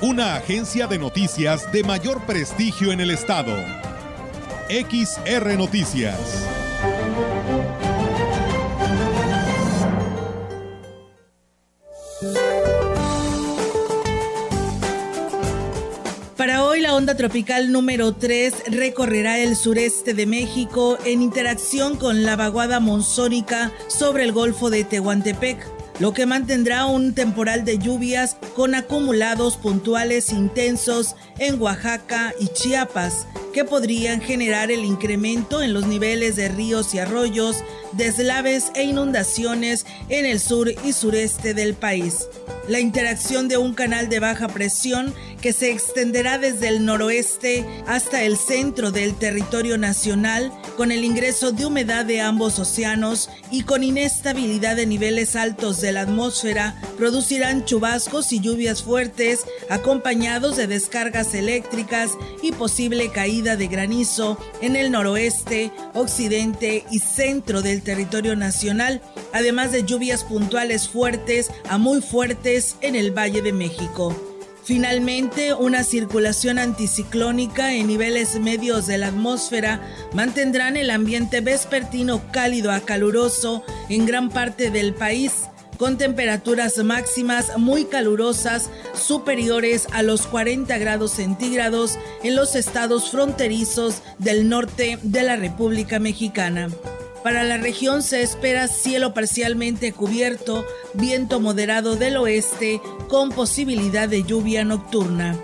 [0.00, 3.54] Una agencia de noticias de mayor prestigio en el estado.
[4.68, 6.18] XR Noticias.
[16.36, 22.24] Para hoy la onda tropical número 3 recorrerá el sureste de México en interacción con
[22.24, 28.36] la vaguada monzónica sobre el Golfo de Tehuantepec, lo que mantendrá un temporal de lluvias
[28.54, 35.86] con acumulados puntuales intensos en Oaxaca y Chiapas, que podrían generar el incremento en los
[35.86, 42.26] niveles de ríos y arroyos, deslaves e inundaciones en el sur y sureste del país
[42.68, 48.22] la interacción de un canal de baja presión que se extenderá desde el noroeste hasta
[48.22, 53.82] el centro del territorio nacional con el ingreso de humedad de ambos océanos y con
[53.82, 61.34] inestabilidad de niveles altos de la atmósfera producirán chubascos y lluvias fuertes acompañados de descargas
[61.34, 69.02] eléctricas y posible caída de granizo en el noroeste, occidente y centro del territorio nacional,
[69.32, 74.14] además de lluvias puntuales fuertes a muy fuertes en el Valle de México.
[74.62, 79.82] Finalmente, una circulación anticiclónica en niveles medios de la atmósfera
[80.12, 85.32] mantendrán el ambiente vespertino cálido a caluroso en gran parte del país,
[85.78, 94.00] con temperaturas máximas muy calurosas superiores a los 40 grados centígrados en los estados fronterizos
[94.18, 96.68] del norte de la República Mexicana.
[97.24, 104.24] Para la región se espera cielo parcialmente cubierto, viento moderado del oeste con posibilidad de
[104.24, 105.34] lluvia nocturna.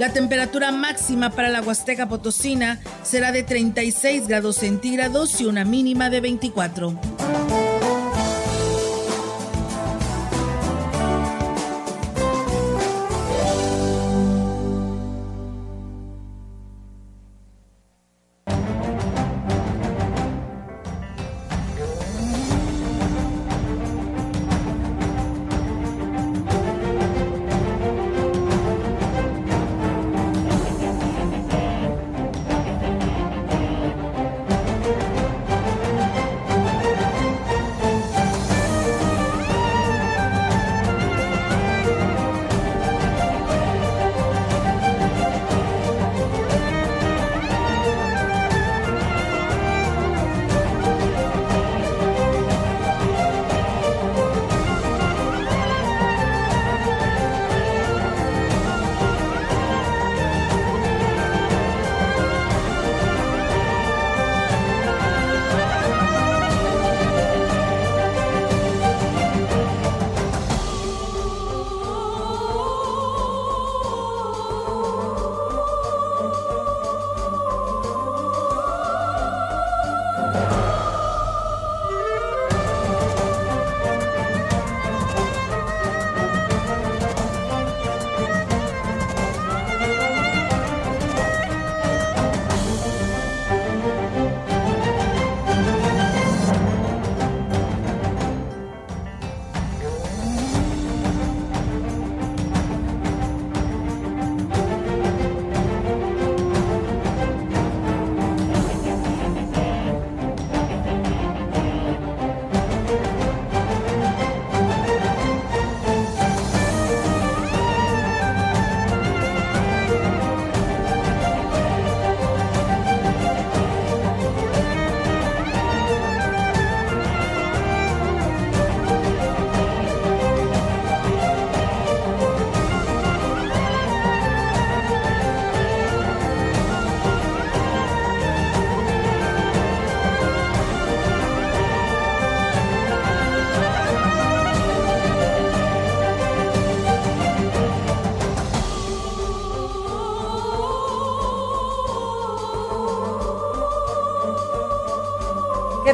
[0.00, 6.10] La temperatura máxima para la Huasteca Potosina será de 36 grados centígrados y una mínima
[6.10, 6.98] de 24.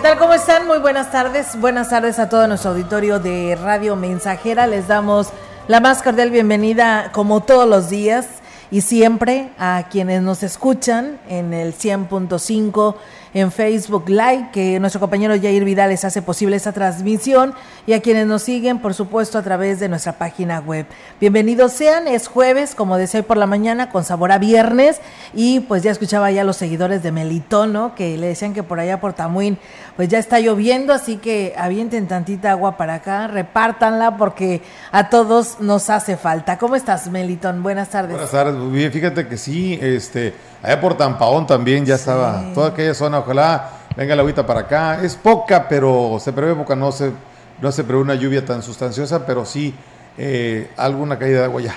[0.04, 0.18] Tal?
[0.18, 0.66] ¿Cómo están?
[0.66, 1.58] Muy buenas tardes.
[1.58, 4.66] Buenas tardes a todo nuestro auditorio de Radio Mensajera.
[4.66, 5.28] Les damos
[5.66, 8.26] la más cordial bienvenida como todos los días.
[8.70, 12.96] y siempre a quienes nos escuchan en el 100.5
[13.34, 17.52] en Facebook Live, que nuestro compañero Jair Vidal les hace posible esta transmisión,
[17.84, 20.86] y a quienes nos siguen, por supuesto, a través de nuestra página web.
[21.20, 25.00] Bienvenidos sean, es jueves, como decía hoy por la mañana, con sabor a viernes,
[25.34, 27.96] y pues ya escuchaba ya los seguidores de Melitón, ¿no?
[27.96, 29.58] Que le decían que por allá por Tamuín,
[29.96, 35.58] pues ya está lloviendo, así que avienten tantita agua para acá, repártanla, porque a todos
[35.58, 36.56] nos hace falta.
[36.56, 37.64] ¿Cómo estás, Melitón?
[37.64, 38.12] Buenas tardes.
[38.12, 40.34] Buenas tardes, bien, fíjate que sí, este
[40.64, 44.98] Allá por Tampaón también ya estaba, toda aquella zona, ojalá venga la agüita para acá.
[45.02, 47.12] Es poca, pero se prevé poca, no se,
[47.60, 49.74] no se prevé una lluvia tan sustanciosa, pero sí
[50.16, 51.74] eh, alguna caída de agua ya.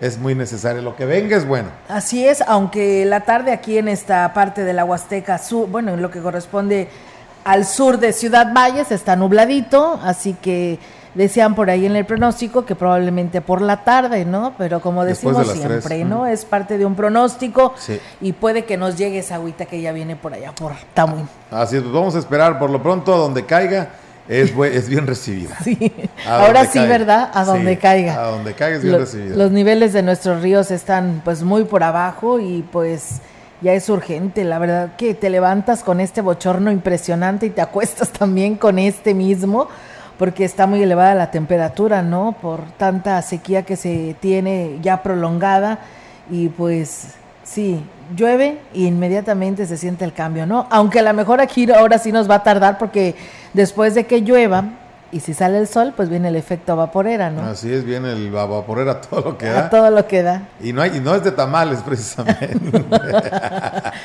[0.00, 0.80] Es muy necesario.
[0.80, 1.70] Lo que venga es bueno.
[1.88, 6.00] Así es, aunque la tarde aquí en esta parte de la Huasteca Sur, bueno, en
[6.00, 6.88] lo que corresponde
[7.42, 10.78] al sur de Ciudad Valles, está nubladito, así que
[11.14, 14.54] decían por ahí en el pronóstico que probablemente por la tarde, ¿no?
[14.58, 16.26] Pero como decimos siempre, ¿no?
[16.26, 17.74] Es parte de un pronóstico
[18.20, 21.28] y puede que nos llegue esa agüita que ya viene por allá, por Tamuín.
[21.50, 23.90] Así es, pues vamos a esperar por lo pronto a donde caiga.
[24.28, 25.56] Es, es bien recibida.
[25.64, 25.92] Sí,
[26.24, 27.30] ahora sí, ¿verdad?
[27.34, 28.14] A donde caiga.
[28.14, 29.34] A donde caiga es bien recibida.
[29.34, 33.20] Los niveles de nuestros ríos están pues muy por abajo y pues
[33.60, 34.44] ya es urgente.
[34.44, 39.14] La verdad que te levantas con este bochorno impresionante y te acuestas también con este
[39.14, 39.68] mismo
[40.20, 42.36] porque está muy elevada la temperatura, ¿no?
[42.42, 45.78] Por tanta sequía que se tiene ya prolongada
[46.30, 47.82] y pues sí,
[48.14, 50.66] llueve e inmediatamente se siente el cambio, ¿no?
[50.68, 53.14] Aunque a lo mejor aquí ahora sí nos va a tardar porque
[53.54, 54.64] después de que llueva
[55.10, 57.40] y si sale el sol, pues viene el efecto vaporera, ¿no?
[57.40, 59.58] Así es, viene el vaporera todo lo que da.
[59.58, 60.42] A todo lo que da.
[60.62, 62.84] Y no hay y no es de tamales precisamente.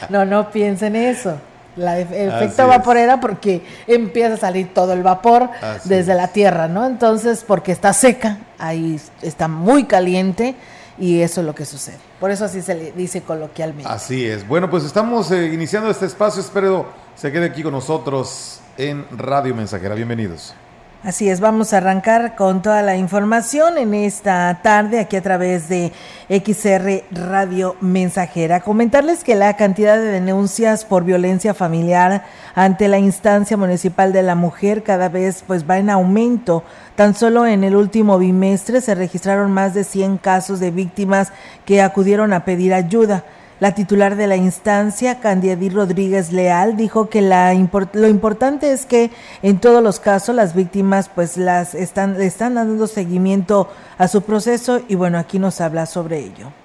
[0.09, 1.37] no, no piensen eso
[1.75, 5.49] la efecto vaporera porque empieza a salir todo el vapor
[5.83, 6.85] desde la tierra, ¿no?
[6.85, 10.55] Entonces, porque está seca, ahí está muy caliente
[10.97, 11.97] y eso es lo que sucede.
[12.19, 13.89] Por eso así se le dice coloquialmente.
[13.89, 14.47] Así es.
[14.47, 19.55] Bueno, pues estamos eh, iniciando este espacio, espero se quede aquí con nosotros en Radio
[19.55, 19.95] Mensajera.
[19.95, 20.53] Bienvenidos.
[21.03, 25.69] Así es, vamos a arrancar con toda la información en esta tarde aquí a través
[25.69, 25.91] de
[26.29, 28.61] XR Radio Mensajera.
[28.61, 32.25] Comentarles que la cantidad de denuncias por violencia familiar
[32.55, 36.63] ante la instancia municipal de la mujer cada vez pues va en aumento.
[36.95, 41.31] Tan solo en el último bimestre se registraron más de 100 casos de víctimas
[41.65, 43.25] que acudieron a pedir ayuda.
[43.59, 47.53] La titular de la instancia, Candiadí Rodríguez Leal, dijo que la
[47.93, 49.11] lo importante es que
[49.43, 54.81] en todos los casos las víctimas pues las están, están dando seguimiento a su proceso
[54.89, 56.64] y bueno, aquí nos habla sobre ello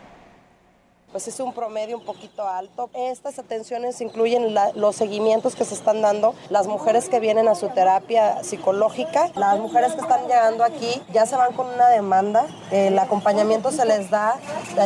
[1.12, 2.90] pues es un promedio un poquito alto.
[2.94, 7.68] Estas atenciones incluyen los seguimientos que se están dando, las mujeres que vienen a su
[7.68, 12.98] terapia psicológica, las mujeres que están llegando aquí ya se van con una demanda, el
[12.98, 14.36] acompañamiento se les da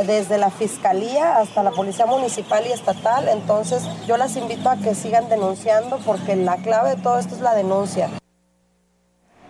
[0.06, 4.94] desde la fiscalía hasta la policía municipal y estatal, entonces yo las invito a que
[4.94, 8.10] sigan denunciando porque la clave de todo esto es la denuncia.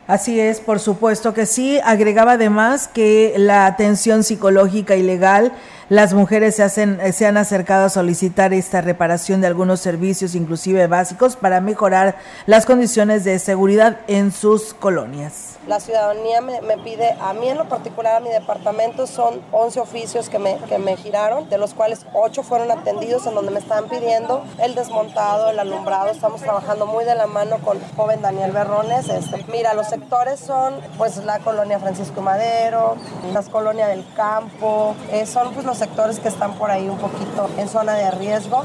[0.07, 1.81] Así es, por supuesto que sí.
[1.83, 5.53] Agregaba además que la atención psicológica y legal
[5.89, 10.35] las mujeres se, hacen, eh, se han acercado a solicitar esta reparación de algunos servicios,
[10.35, 12.17] inclusive básicos, para mejorar
[12.47, 15.55] las condiciones de seguridad en sus colonias.
[15.67, 20.29] La ciudadanía me, pide, a mí en lo particular, a mi departamento, son 11 oficios
[20.29, 23.89] que me, que me giraron, de los cuales 8 fueron atendidos, en donde me están
[23.89, 26.11] pidiendo el desmontado, el alumbrado.
[26.11, 29.09] Estamos trabajando muy de la mano con joven Daniel Berrones.
[29.09, 32.97] Este, mira, los sectores son pues la colonia Francisco Madero,
[33.33, 37.51] las colonias del campo, eh, son pues los sectores que están por ahí un poquito
[37.59, 38.63] en zona de riesgo.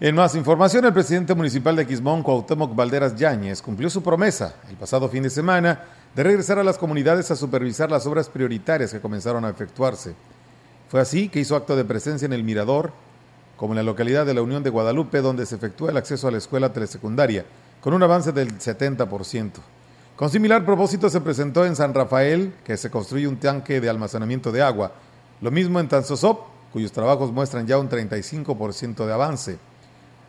[0.00, 4.76] En más información, el presidente municipal de Quismón, Cuauhtémoc Valderas Yáñez, cumplió su promesa el
[4.76, 5.82] pasado fin de semana
[6.14, 10.14] de regresar a las comunidades a supervisar las obras prioritarias que comenzaron a efectuarse.
[10.88, 12.92] Fue así que hizo acto de presencia en el Mirador,
[13.56, 16.30] como en la localidad de la Unión de Guadalupe, donde se efectúa el acceso a
[16.30, 17.44] la escuela telesecundaria,
[17.80, 19.52] con un avance del 70%.
[20.16, 24.52] Con similar propósito se presentó en San Rafael que se construye un tanque de almacenamiento
[24.52, 24.92] de agua.
[25.40, 26.38] Lo mismo en Tanzosop,
[26.72, 29.58] cuyos trabajos muestran ya un 35% de avance.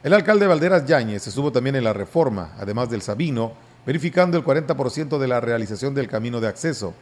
[0.02, 3.52] El alcalde Valderas Yáñez estuvo también en la reforma, además del Sabino,
[3.86, 6.96] verificando el 40% de la realización del camino de acceso.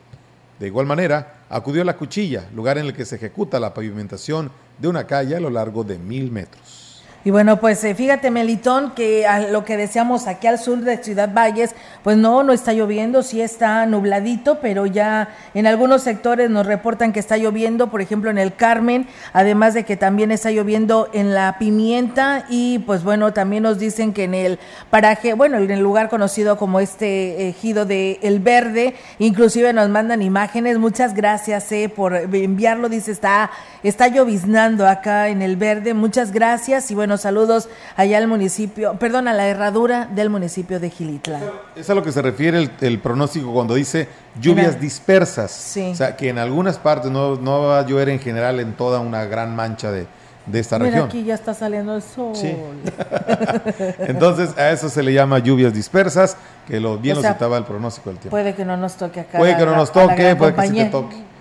[0.59, 4.51] De igual manera, acudió a La Cuchilla, lugar en el que se ejecuta la pavimentación
[4.77, 6.82] de una calle a lo largo de mil metros.
[7.25, 10.97] Y bueno, pues eh, fíjate, Melitón, que a lo que deseamos aquí al sur de
[10.97, 16.49] Ciudad Valles, pues no, no está lloviendo, sí está nubladito, pero ya en algunos sectores
[16.49, 20.51] nos reportan que está lloviendo, por ejemplo en el Carmen, además de que también está
[20.51, 25.59] lloviendo en la Pimienta y pues bueno, también nos dicen que en el paraje, bueno,
[25.59, 31.13] en el lugar conocido como este ejido de El Verde, inclusive nos mandan imágenes, muchas
[31.13, 33.49] gracias eh, por enviarlo, dice, está,
[33.81, 39.27] está lloviznando acá en El Verde, muchas gracias y bueno, saludos allá al municipio, perdón,
[39.27, 41.39] a la herradura del municipio de Gilitla.
[41.75, 44.07] Es a lo que se refiere el, pronóstico cuando dice
[44.39, 45.77] lluvias dispersas.
[45.77, 49.25] O sea, que en algunas partes no, va a llover en general en toda una
[49.25, 50.07] gran mancha de,
[50.51, 51.07] esta Mira, región.
[51.07, 52.33] aquí ya está saliendo el sol.
[53.99, 56.35] Entonces, a eso se le llama lluvias dispersas,
[56.67, 58.31] que lo, bien lo citaba el pronóstico del tiempo.
[58.31, 59.37] Puede que no nos toque acá.
[59.37, 61.33] Puede que no nos toque, puede que sí te toque.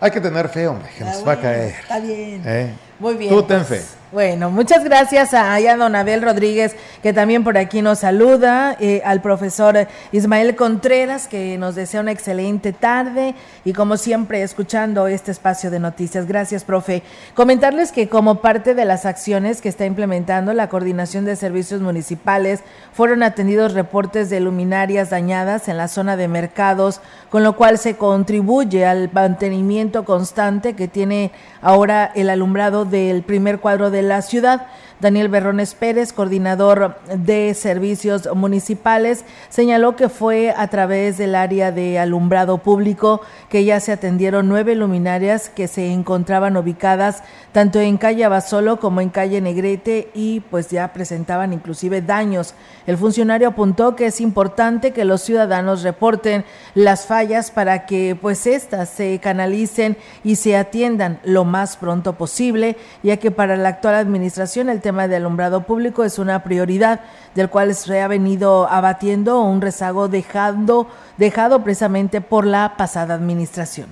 [0.00, 1.74] Hay que tener fe, hombre, que nos va a caer.
[1.80, 2.42] Está bien.
[2.44, 2.74] ¿Eh?
[2.98, 3.32] Muy bien.
[3.32, 3.82] Tú ten pues.
[3.82, 3.96] fe.
[4.16, 9.02] Bueno, muchas gracias a, a don Abel Rodríguez, que también por aquí nos saluda, eh,
[9.04, 13.34] al profesor Ismael Contreras, que nos desea una excelente tarde
[13.66, 16.26] y como siempre escuchando este espacio de noticias.
[16.26, 17.02] Gracias, profe.
[17.34, 22.60] Comentarles que como parte de las acciones que está implementando la Coordinación de Servicios Municipales,
[22.94, 27.96] fueron atendidos reportes de luminarias dañadas en la zona de mercados, con lo cual se
[27.96, 34.22] contribuye al mantenimiento constante que tiene ahora el alumbrado del primer cuadro de de la
[34.22, 34.66] ciudad.
[34.98, 41.98] Daniel Berrones Pérez, coordinador de servicios municipales, señaló que fue a través del área de
[41.98, 47.22] alumbrado público que ya se atendieron nueve luminarias que se encontraban ubicadas
[47.52, 52.54] tanto en calle Abasolo como en calle Negrete y pues ya presentaban inclusive daños.
[52.86, 58.46] El funcionario apuntó que es importante que los ciudadanos reporten las fallas para que pues
[58.46, 63.94] éstas se canalicen y se atiendan lo más pronto posible, ya que para la actual
[63.94, 67.00] administración el tema de alumbrado público es una prioridad
[67.34, 73.88] del cual se ha venido abatiendo un rezago dejando, dejado precisamente por la pasada administración.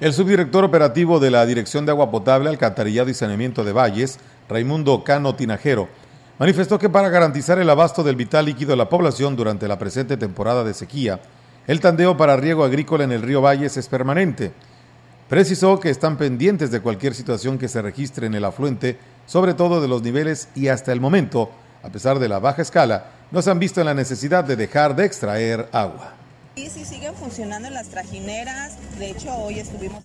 [0.00, 5.04] El subdirector operativo de la Dirección de Agua Potable, Alcantarillado y Saneamiento de Valles, Raimundo
[5.04, 5.90] Cano Tinajero,
[6.38, 10.16] manifestó que para garantizar el abasto del vital líquido a la población durante la presente
[10.16, 11.20] temporada de sequía,
[11.66, 14.52] el tandeo para riego agrícola en el río Valles es permanente.
[15.28, 18.98] Precisó que están pendientes de cualquier situación que se registre en el afluente
[19.30, 21.52] sobre todo de los niveles y hasta el momento,
[21.84, 24.96] a pesar de la baja escala, no se han visto en la necesidad de dejar
[24.96, 26.14] de extraer agua.
[26.56, 28.72] Sí, sí siguen funcionando las trajineras.
[28.98, 30.02] De hecho, hoy estuvimos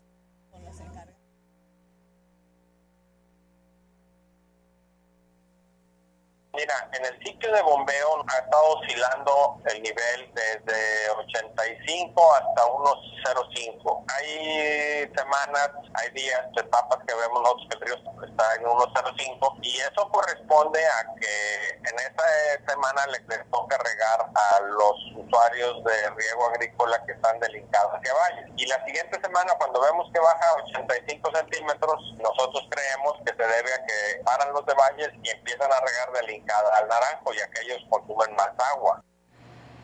[6.55, 12.95] Mira, en el sitio de bombeo ha estado oscilando el nivel desde 85 hasta unos
[13.27, 14.05] 0,5.
[14.15, 19.59] Hay semanas, hay días, etapas que vemos nosotros que el río está en unos 0,5
[19.63, 23.21] y eso corresponde a que en esa semana les,
[23.51, 28.49] toca regar a los usuarios de riego agrícola que están delincados hacia valles.
[28.55, 33.43] Y la siguiente semana, cuando vemos que baja a 85 centímetros, nosotros creemos que se
[33.43, 37.41] debe a que paran los de valles y empiezan a regar delincados al naranjo y
[37.41, 39.03] aquellos consumen más agua.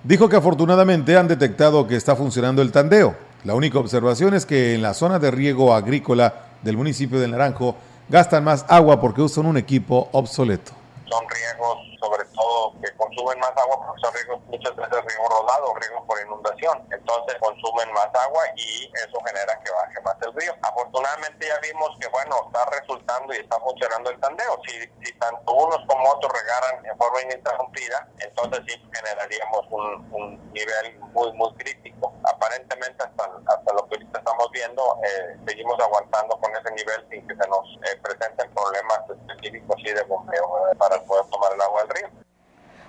[0.03, 3.15] Dijo que afortunadamente han detectado que está funcionando el tandeo.
[3.43, 7.75] La única observación es que en la zona de riego agrícola del municipio de Naranjo
[8.09, 10.71] gastan más agua porque usan un equipo obsoleto.
[11.09, 15.73] Son riegos sobre todo que consumen más agua porque son riegos muchas veces riego rodado,
[15.75, 16.81] riego por inundación.
[16.91, 20.53] Entonces consumen más agua y eso genera que baje más el río.
[20.63, 24.59] Afortunadamente ya vimos que bueno, está resultando y está funcionando el tandeo.
[24.65, 24.73] Si,
[25.05, 30.99] si tanto unos como otros regaran en forma ininterrumpida, entonces sí generaríamos un, un nivel
[31.13, 32.13] muy, muy crítico.
[32.23, 37.35] Aparentemente hasta, hasta lo que estamos viendo, eh, seguimos aguantando con ese nivel sin que
[37.35, 41.81] se nos eh, presenten problemas específicos y de bombeo eh, para poder tomar el agua
[41.83, 41.90] del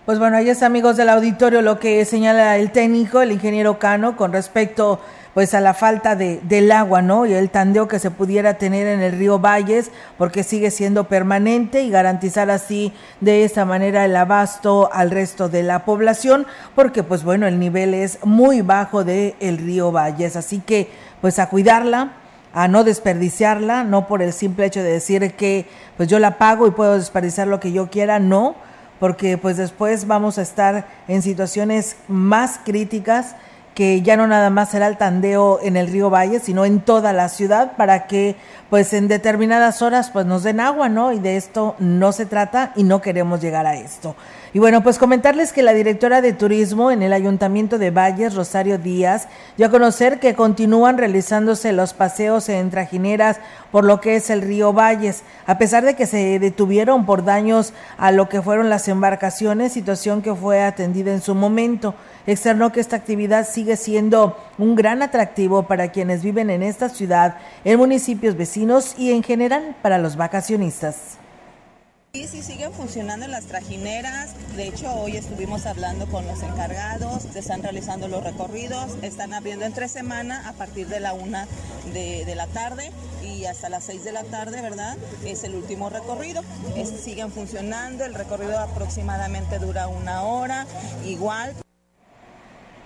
[0.04, 4.16] pues bueno, ahí es amigos del auditorio lo que señala el técnico, el ingeniero Cano,
[4.16, 5.00] con respecto
[5.32, 7.24] pues a la falta de, del agua, ¿no?
[7.24, 11.82] Y el tandeo que se pudiera tener en el río Valles, porque sigue siendo permanente
[11.82, 17.24] y garantizar así de esta manera el abasto al resto de la población, porque pues
[17.24, 20.90] bueno, el nivel es muy bajo del el río Valles, así que
[21.20, 22.12] pues a cuidarla,
[22.52, 25.66] a no desperdiciarla, no por el simple hecho de decir que
[25.96, 28.56] pues yo la pago y puedo desperdiciar lo que yo quiera, no,
[29.02, 33.34] porque pues después vamos a estar en situaciones más críticas
[33.74, 37.12] que ya no nada más será el tandeo en el río Valle, sino en toda
[37.12, 38.36] la ciudad para que
[38.68, 41.12] pues en determinadas horas pues nos den agua, ¿no?
[41.12, 44.16] Y de esto no se trata y no queremos llegar a esto.
[44.54, 48.76] Y bueno, pues comentarles que la directora de turismo en el Ayuntamiento de Valles, Rosario
[48.76, 53.38] Díaz, dio a conocer que continúan realizándose los paseos en trajineras
[53.70, 57.72] por lo que es el río Valles, a pesar de que se detuvieron por daños
[57.96, 61.94] a lo que fueron las embarcaciones, situación que fue atendida en su momento.
[62.26, 67.36] Externó que esta actividad sigue siendo un gran atractivo para quienes viven en esta ciudad,
[67.64, 71.18] en municipios vecinos y en general para los vacacionistas.
[72.14, 74.34] Sí, sí, siguen funcionando las trajineras.
[74.54, 79.64] De hecho, hoy estuvimos hablando con los encargados, se están realizando los recorridos, están abriendo
[79.64, 81.48] entre semana a partir de la una
[81.94, 82.92] de, la tarde
[83.24, 84.98] y hasta las seis de la tarde, ¿verdad?
[85.24, 86.42] Es el último recorrido.
[87.02, 90.66] siguen funcionando, el recorrido aproximadamente dura una hora,
[91.06, 91.54] igual.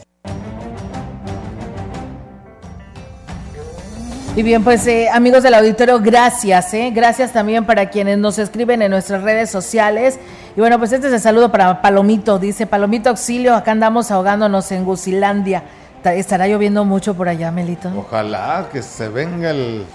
[4.36, 6.90] Y bien, pues eh, amigos del auditorio, gracias, ¿eh?
[6.92, 10.18] Gracias también para quienes nos escriben en nuestras redes sociales.
[10.56, 14.72] Y bueno, pues este es el saludo para Palomito, dice Palomito Auxilio, acá andamos ahogándonos
[14.72, 15.62] en Gusilandia.
[16.02, 17.92] ¿Estará lloviendo mucho por allá, Melito?
[17.96, 19.86] Ojalá que se venga el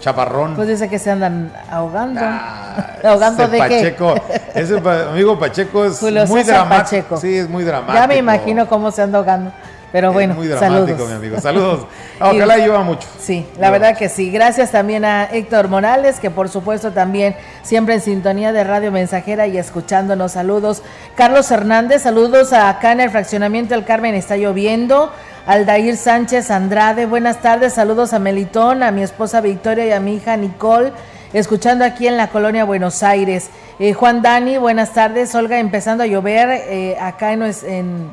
[0.00, 0.56] chaparrón.
[0.56, 2.20] Pues dice que se andan ahogando.
[2.24, 4.14] Ah, ¿Ahogando de Pacheco,
[4.52, 7.16] Ese amigo Pacheco es muy dramático.
[7.18, 7.98] Sí, es muy dramático.
[7.98, 9.52] Ya me imagino cómo se anda ahogando.
[9.92, 11.40] Pero bueno, muy dramático, mi amigo.
[11.40, 11.86] Saludos.
[12.20, 13.08] Ojalá lleva mucho.
[13.18, 14.30] Sí, la verdad que sí.
[14.30, 19.46] Gracias también a Héctor Morales, que por supuesto también siempre en sintonía de Radio Mensajera
[19.46, 20.32] y escuchándonos.
[20.32, 20.82] Saludos.
[21.16, 25.10] Carlos Hernández, saludos a acá en el fraccionamiento El Carmen está lloviendo.
[25.46, 27.72] Aldair Sánchez Andrade, buenas tardes.
[27.72, 30.92] Saludos a Melitón, a mi esposa Victoria y a mi hija Nicole
[31.32, 33.50] escuchando aquí en la colonia Buenos Aires.
[33.78, 35.34] Eh, Juan Dani, buenas tardes.
[35.34, 38.10] Olga, empezando a llover eh, acá en, en,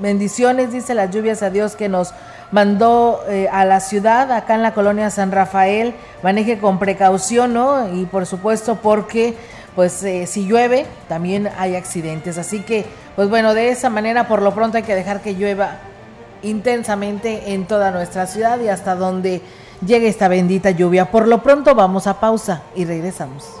[0.00, 2.14] bendiciones, dice las lluvias a Dios que nos
[2.50, 7.94] mandó eh, a la ciudad, acá en la colonia San Rafael, maneje con precaución, ¿no?
[7.94, 9.34] Y por supuesto porque,
[9.74, 12.38] pues, eh, si llueve, también hay accidentes.
[12.38, 15.78] Así que, pues bueno, de esa manera, por lo pronto hay que dejar que llueva
[16.42, 19.42] intensamente en toda nuestra ciudad y hasta donde
[19.84, 21.10] llegue esta bendita lluvia.
[21.10, 23.60] Por lo pronto vamos a pausa y regresamos.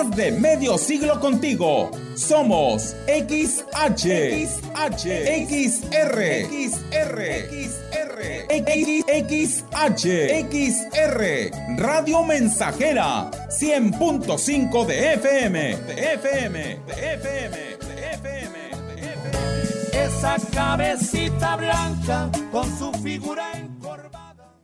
[0.00, 1.90] Más de medio siglo contigo.
[2.14, 4.06] Somos XH,
[4.46, 5.04] XH,
[5.46, 7.18] XR, XR,
[7.50, 8.18] XR,
[9.28, 10.04] XH,
[10.48, 18.58] XR, Radio Mensajera, 100.5 de FM, de FM, de FM, de FM,
[18.96, 20.06] de FM.
[20.06, 23.69] Esa cabecita blanca con su figura en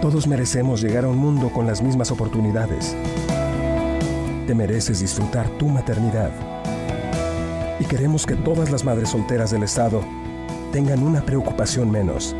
[0.00, 2.96] Todos merecemos llegar a un mundo con las mismas oportunidades.
[4.46, 6.30] Te mereces disfrutar tu maternidad.
[7.80, 10.00] Y queremos que todas las madres solteras del Estado
[10.72, 12.36] tengan una preocupación menos.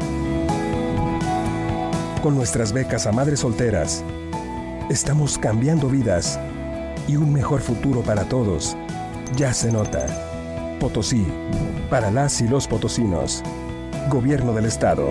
[2.22, 4.04] Con nuestras becas a madres solteras,
[4.90, 6.38] estamos cambiando vidas
[7.06, 8.76] y un mejor futuro para todos
[9.36, 10.06] ya se nota.
[10.78, 11.26] Potosí,
[11.90, 13.42] para las y los potosinos.
[14.08, 15.10] Gobierno del Estado.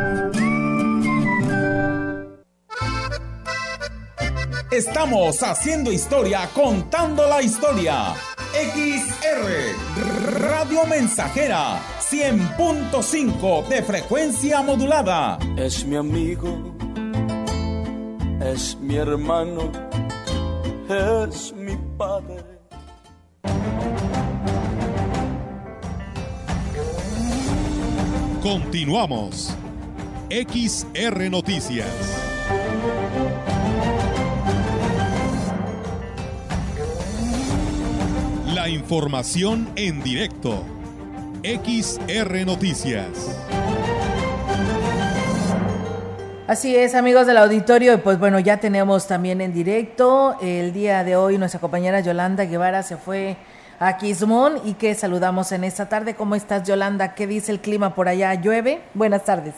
[4.71, 8.13] Estamos haciendo historia, contando la historia.
[8.53, 15.37] XR Radio Mensajera 100.5 de frecuencia modulada.
[15.57, 16.73] Es mi amigo,
[18.39, 19.73] es mi hermano,
[20.87, 22.61] es mi padre.
[28.41, 29.53] Continuamos.
[30.29, 32.20] XR Noticias.
[38.61, 40.63] La información en directo.
[41.41, 43.35] XR Noticias.
[46.45, 51.15] Así es, amigos del auditorio, pues bueno, ya tenemos también en directo el día de
[51.15, 53.35] hoy nuestra compañera Yolanda Guevara se fue
[53.79, 56.13] a Quismón y que saludamos en esta tarde.
[56.13, 57.15] ¿Cómo estás, Yolanda?
[57.15, 58.35] ¿Qué dice el clima por allá?
[58.35, 58.81] ¿Llueve?
[58.93, 59.55] Buenas tardes.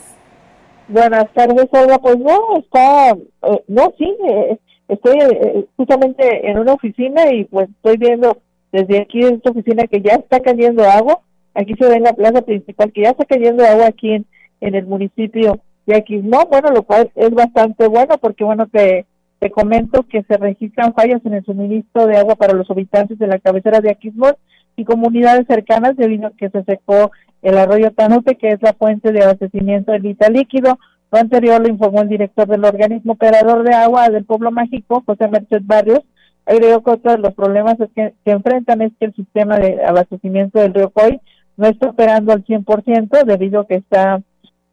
[0.88, 1.98] Buenas tardes, Olga.
[1.98, 7.68] Pues no, está, eh, no, sí, eh, estoy eh, justamente en una oficina y pues
[7.68, 8.38] estoy viendo
[8.74, 11.20] desde aquí en esta oficina que ya está cayendo agua.
[11.54, 14.26] Aquí se ve en la plaza principal que ya está cayendo agua aquí en,
[14.60, 19.06] el municipio de Aquismón, bueno, lo cual es bastante bueno porque, bueno, te,
[19.38, 23.28] te comento que se registran fallas en el suministro de agua para los habitantes de
[23.28, 24.34] la cabecera de Aquismón
[24.76, 29.12] y comunidades cercanas debido a que se secó el arroyo Tanote, que es la fuente
[29.12, 30.80] de abastecimiento del vital líquido.
[31.12, 35.28] Lo anterior lo informó el director del organismo operador de agua del pueblo mágico, José
[35.28, 36.00] Merced Barrios,
[36.44, 40.74] Creo que otro de los problemas que, enfrentan es que el sistema de abastecimiento del
[40.74, 41.20] río Coy
[41.56, 44.22] no está operando al 100% debido a que está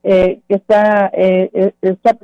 [0.04, 2.18] eh, está, eh, eh está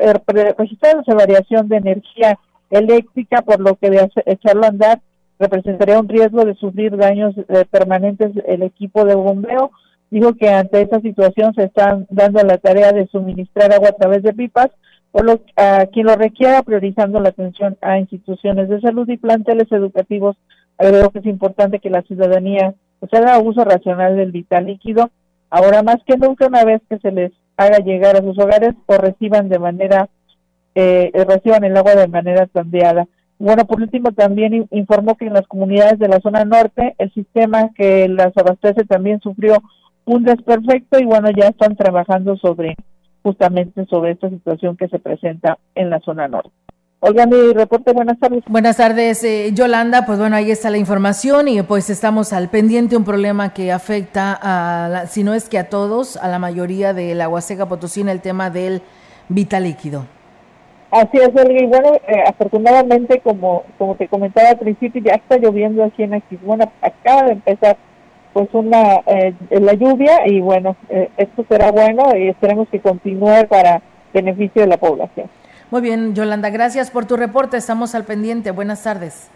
[0.57, 2.39] registrándose variación de energía
[2.71, 5.01] eléctrica, por lo que de echarlo a andar
[5.39, 9.71] representaría un riesgo de sufrir daños eh, permanentes el equipo de bombeo.
[10.09, 14.23] Dijo que ante esta situación se están dando la tarea de suministrar agua a través
[14.23, 14.69] de pipas
[15.17, 19.71] o lo, a quien lo requiera, priorizando la atención a instituciones de salud y planteles
[19.71, 20.37] educativos.
[20.77, 25.09] Creo que es importante que la ciudadanía pues, haga uso racional del vital líquido,
[25.49, 28.97] ahora más que nunca una vez que se les haga llegar a sus hogares o
[28.97, 30.07] reciban de manera,
[30.75, 33.07] eh, reciban el agua de manera tandeada.
[33.39, 37.71] Bueno, por último, también informó que en las comunidades de la zona norte el sistema
[37.75, 39.63] que las abastece también sufrió
[40.05, 42.75] un desperfecto y bueno, ya están trabajando sobre
[43.23, 46.51] justamente sobre esta situación que se presenta en la zona norte.
[46.99, 48.43] Olga, mi reporte, buenas tardes.
[48.47, 50.07] Buenas tardes, eh, Yolanda.
[50.07, 54.37] Pues bueno, ahí está la información y pues estamos al pendiente, un problema que afecta
[54.41, 58.21] a, si no es que a todos, a la mayoría de la Huasteca Potosina, el
[58.21, 58.81] tema del
[59.29, 60.05] vital líquido.
[60.89, 61.61] Así es, Olga.
[61.61, 66.15] Y bueno, eh, afortunadamente, como, como te comentaba al principio, ya está lloviendo aquí en
[66.15, 66.71] Aquismona.
[66.81, 67.77] Acaba de empezar
[68.37, 73.47] pues una eh, la lluvia y bueno, eh, esto será bueno y esperemos que continúe
[73.49, 73.81] para
[74.13, 75.27] beneficio de la población.
[75.71, 78.51] Muy bien, Yolanda, gracias por tu reporte, estamos al pendiente.
[78.51, 79.31] Buenas tardes.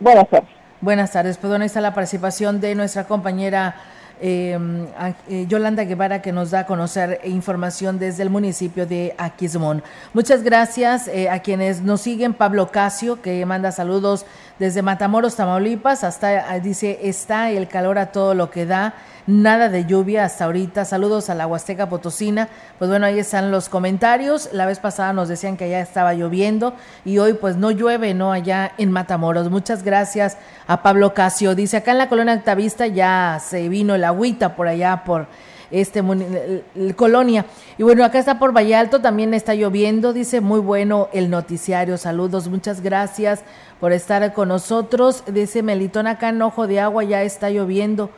[0.00, 0.48] Buenas tardes.
[0.80, 3.74] Buenas tardes, pues bueno, está la participación de nuestra compañera
[4.20, 4.86] em,
[5.28, 9.82] eh, Yolanda Guevara que nos da a conocer información desde el municipio de Aquismón.
[10.14, 14.26] Muchas gracias eh, a quienes nos siguen, Pablo Casio que manda saludos
[14.58, 18.94] desde Matamoros, Tamaulipas, hasta, ah, dice, está el calor a todo lo que da,
[19.28, 20.86] nada de lluvia hasta ahorita.
[20.86, 22.48] Saludos a la Huasteca Potosina.
[22.78, 24.48] Pues bueno, ahí están los comentarios.
[24.52, 28.32] La vez pasada nos decían que allá estaba lloviendo y hoy pues no llueve, ¿no?
[28.32, 29.50] Allá en Matamoros.
[29.50, 31.54] Muchas gracias a Pablo Casio.
[31.54, 35.26] Dice, acá en la colonia Octavista ya se vino el agüita por allá, por
[35.70, 36.02] este
[36.96, 37.44] colonia.
[37.76, 41.98] Y bueno, acá está por Valle Alto, también está lloviendo, dice, muy bueno el noticiario,
[41.98, 43.42] saludos, muchas gracias
[43.78, 45.24] por estar con nosotros.
[45.26, 48.10] Dice Melitón, acá en Ojo de Agua ya está lloviendo.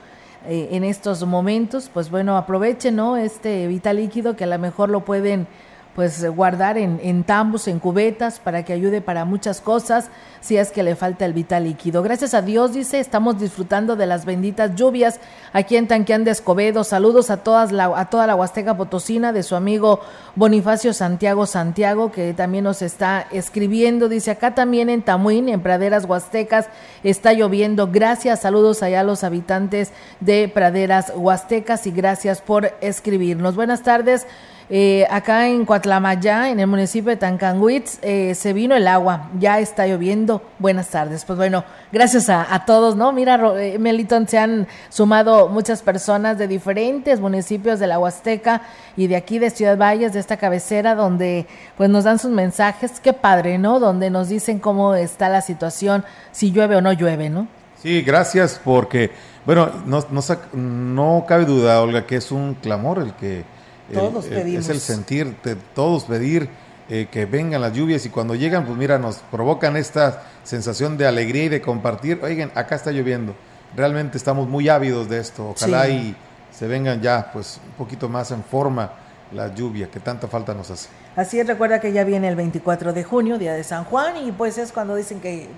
[0.47, 3.17] Eh, en estos momentos, pues bueno, aprovechen, ¿no?
[3.17, 5.47] Este vital líquido que a lo mejor lo pueden
[5.95, 10.09] pues guardar en, en tambos, en cubetas, para que ayude para muchas cosas,
[10.41, 12.03] si es que le falta el vital líquido.
[12.03, 15.21] Gracias a Dios, dice, estamos disfrutando de las benditas lluvias
[15.53, 16.85] aquí en Tanquián de Escobedo.
[16.85, 20.01] Saludos a, todas la, a toda la Huasteca Potosina, de su amigo
[20.37, 24.09] Bonifacio Santiago Santiago, que también nos está escribiendo.
[24.09, 26.69] Dice, acá también en Tamuín, en Praderas Huastecas,
[27.03, 27.89] está lloviendo.
[27.89, 33.57] Gracias, saludos allá a los habitantes de Praderas Huastecas y gracias por escribirnos.
[33.57, 34.27] Buenas tardes.
[34.73, 39.59] Eh, acá en Coatlamayá, en el municipio de Tancanguitz, eh, se vino el agua, ya
[39.59, 40.43] está lloviendo.
[40.61, 41.25] Buenas tardes.
[41.25, 43.11] Pues bueno, gracias a, todos, ¿no?
[43.11, 48.63] Mira, eh, Melitón, se han sumado muchas personas de diferentes municipios de la Huasteca
[48.97, 53.01] y de aquí de Ciudad Valles, de esta cabecera, donde pues nos dan sus mensajes.
[53.01, 53.81] Qué padre, ¿no?
[53.81, 57.49] Donde nos dicen cómo está la situación, si llueve o no llueve, ¿no?
[57.83, 59.11] Sí, gracias porque,
[59.45, 63.45] bueno, no, no, no cabe duda, Olga, que es un clamor el que
[63.93, 64.65] todos pedimos.
[64.65, 66.49] Es el sentir de todos pedir
[66.89, 71.07] eh, que vengan las lluvias y cuando llegan, pues mira, nos provocan esta sensación de
[71.07, 72.19] alegría y de compartir.
[72.23, 73.35] Oigan, acá está lloviendo.
[73.77, 75.51] Realmente estamos muy ávidos de esto.
[75.51, 76.17] Ojalá y
[76.51, 78.91] se vengan ya, pues, un poquito más en forma
[79.33, 80.89] la lluvia que tanta falta nos hace.
[81.15, 84.33] Así es, recuerda que ya viene el 24 de junio, día de San Juan, y
[84.33, 85.49] pues es cuando dicen que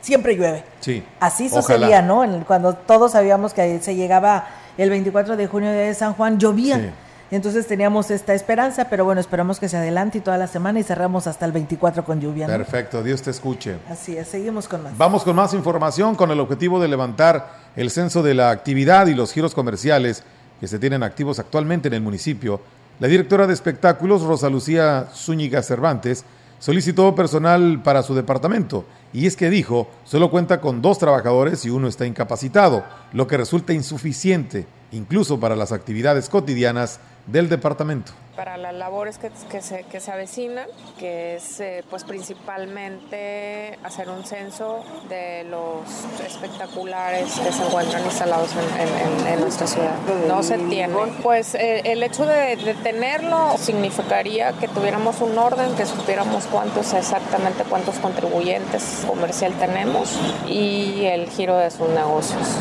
[0.00, 0.62] siempre llueve.
[0.78, 1.02] Sí.
[1.18, 2.24] Así sucedía, ¿no?
[2.46, 4.46] Cuando todos sabíamos que se llegaba
[4.78, 6.76] el 24 de junio, día de San Juan, llovía.
[6.76, 6.90] Sí.
[7.30, 10.84] Entonces teníamos esta esperanza, pero bueno, esperamos que se adelante y toda la semana y
[10.84, 12.46] cerramos hasta el 24 con lluvia.
[12.46, 13.78] Perfecto, Dios te escuche.
[13.90, 14.96] Así es, seguimos con más.
[14.96, 19.14] Vamos con más información con el objetivo de levantar el censo de la actividad y
[19.14, 20.22] los giros comerciales
[20.60, 22.60] que se tienen activos actualmente en el municipio.
[23.00, 26.24] La directora de espectáculos, Rosa Lucía Zúñiga Cervantes,
[26.60, 31.70] solicitó personal para su departamento y es que dijo, solo cuenta con dos trabajadores y
[31.70, 38.12] uno está incapacitado, lo que resulta insuficiente incluso para las actividades cotidianas del departamento.
[38.36, 40.66] Para las labores que, que, se, que se avecinan,
[40.98, 45.80] que es eh, pues principalmente hacer un censo de los
[46.24, 49.96] espectaculares que se encuentran instalados en, nuestra ciudad.
[50.28, 50.94] No se tiene.
[51.22, 56.92] Pues eh, el hecho de, de, tenerlo significaría que tuviéramos un orden, que supiéramos cuántos
[56.92, 62.60] exactamente cuántos contribuyentes comercial tenemos y el giro de sus negocios.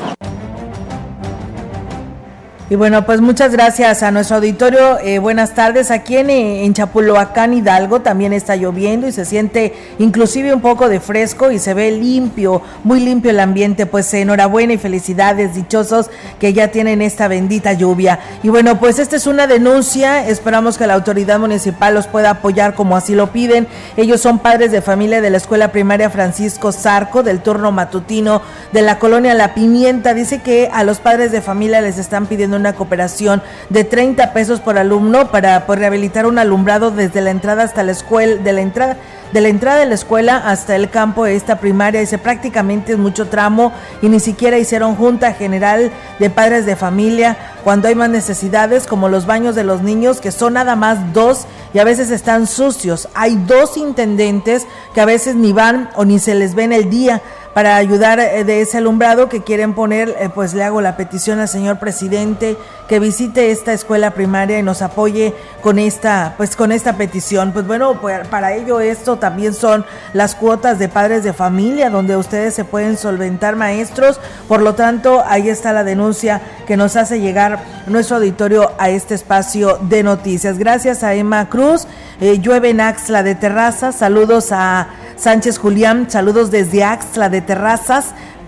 [2.67, 4.97] Y bueno, pues muchas gracias a nuestro auditorio.
[4.97, 5.91] Eh, buenas tardes.
[5.91, 10.99] Aquí en, en Chapuloacán, Hidalgo, también está lloviendo y se siente inclusive un poco de
[10.99, 13.85] fresco y se ve limpio, muy limpio el ambiente.
[13.85, 18.19] Pues enhorabuena y felicidades, dichosos que ya tienen esta bendita lluvia.
[18.41, 20.27] Y bueno, pues esta es una denuncia.
[20.27, 23.67] Esperamos que la autoridad municipal los pueda apoyar como así lo piden.
[23.95, 28.81] Ellos son padres de familia de la escuela primaria Francisco Zarco del turno matutino de
[28.81, 30.15] la colonia La Pimienta.
[30.15, 34.59] Dice que a los padres de familia les están pidiendo una cooperación de 30 pesos
[34.59, 38.97] por alumno para rehabilitar un alumbrado desde la entrada hasta la escuela, de la entrada
[39.35, 41.99] de la entrada de la escuela hasta el campo de esta primaria.
[41.99, 47.35] Dice prácticamente es mucho tramo y ni siquiera hicieron junta general de padres de familia
[47.63, 51.47] cuando hay más necesidades como los baños de los niños que son nada más dos
[51.73, 53.09] y a veces están sucios.
[53.13, 57.21] Hay dos intendentes que a veces ni van o ni se les ven el día
[57.55, 61.39] para ayudar eh, de ese alumbrado que quieren poner, eh, pues le hago la petición
[61.39, 62.57] al señor presidente
[62.89, 67.53] que visite esta escuela primaria y nos apoye con esta, pues con esta petición.
[67.53, 72.17] Pues bueno, pues para ello esto también son las cuotas de padres de familia, donde
[72.17, 74.19] ustedes se pueden solventar maestros.
[74.49, 79.15] Por lo tanto, ahí está la denuncia que nos hace llegar nuestro auditorio a este
[79.15, 80.57] espacio de noticias.
[80.57, 81.87] Gracias a Emma Cruz,
[82.19, 88.07] eh, llueve en Axla de Terraza, saludos a Sánchez Julián, saludos desde Axla de Terrazas.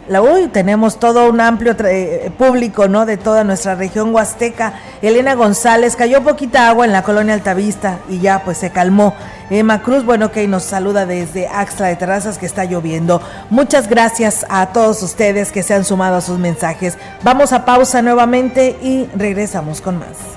[0.09, 3.05] La, uy, tenemos todo un amplio eh, público, ¿no?
[3.05, 4.73] De toda nuestra región huasteca.
[5.01, 9.13] Elena González, cayó poquita agua en la colonia Altavista y ya pues se calmó.
[9.49, 13.21] Emma Cruz, bueno, que nos saluda desde Axla de Terrazas que está lloviendo.
[13.49, 16.97] Muchas gracias a todos ustedes que se han sumado a sus mensajes.
[17.23, 20.36] Vamos a pausa nuevamente y regresamos con más.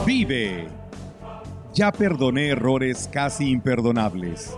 [0.06, 0.68] Vive.
[1.76, 4.58] Ya perdoné errores casi imperdonables.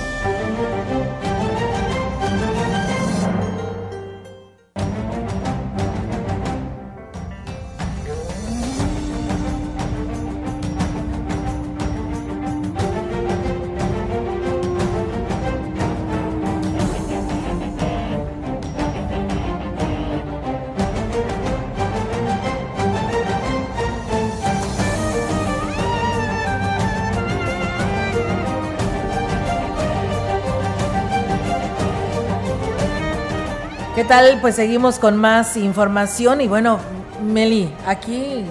[34.11, 34.39] Tal?
[34.41, 36.79] Pues seguimos con más información y bueno,
[37.23, 38.43] Meli, aquí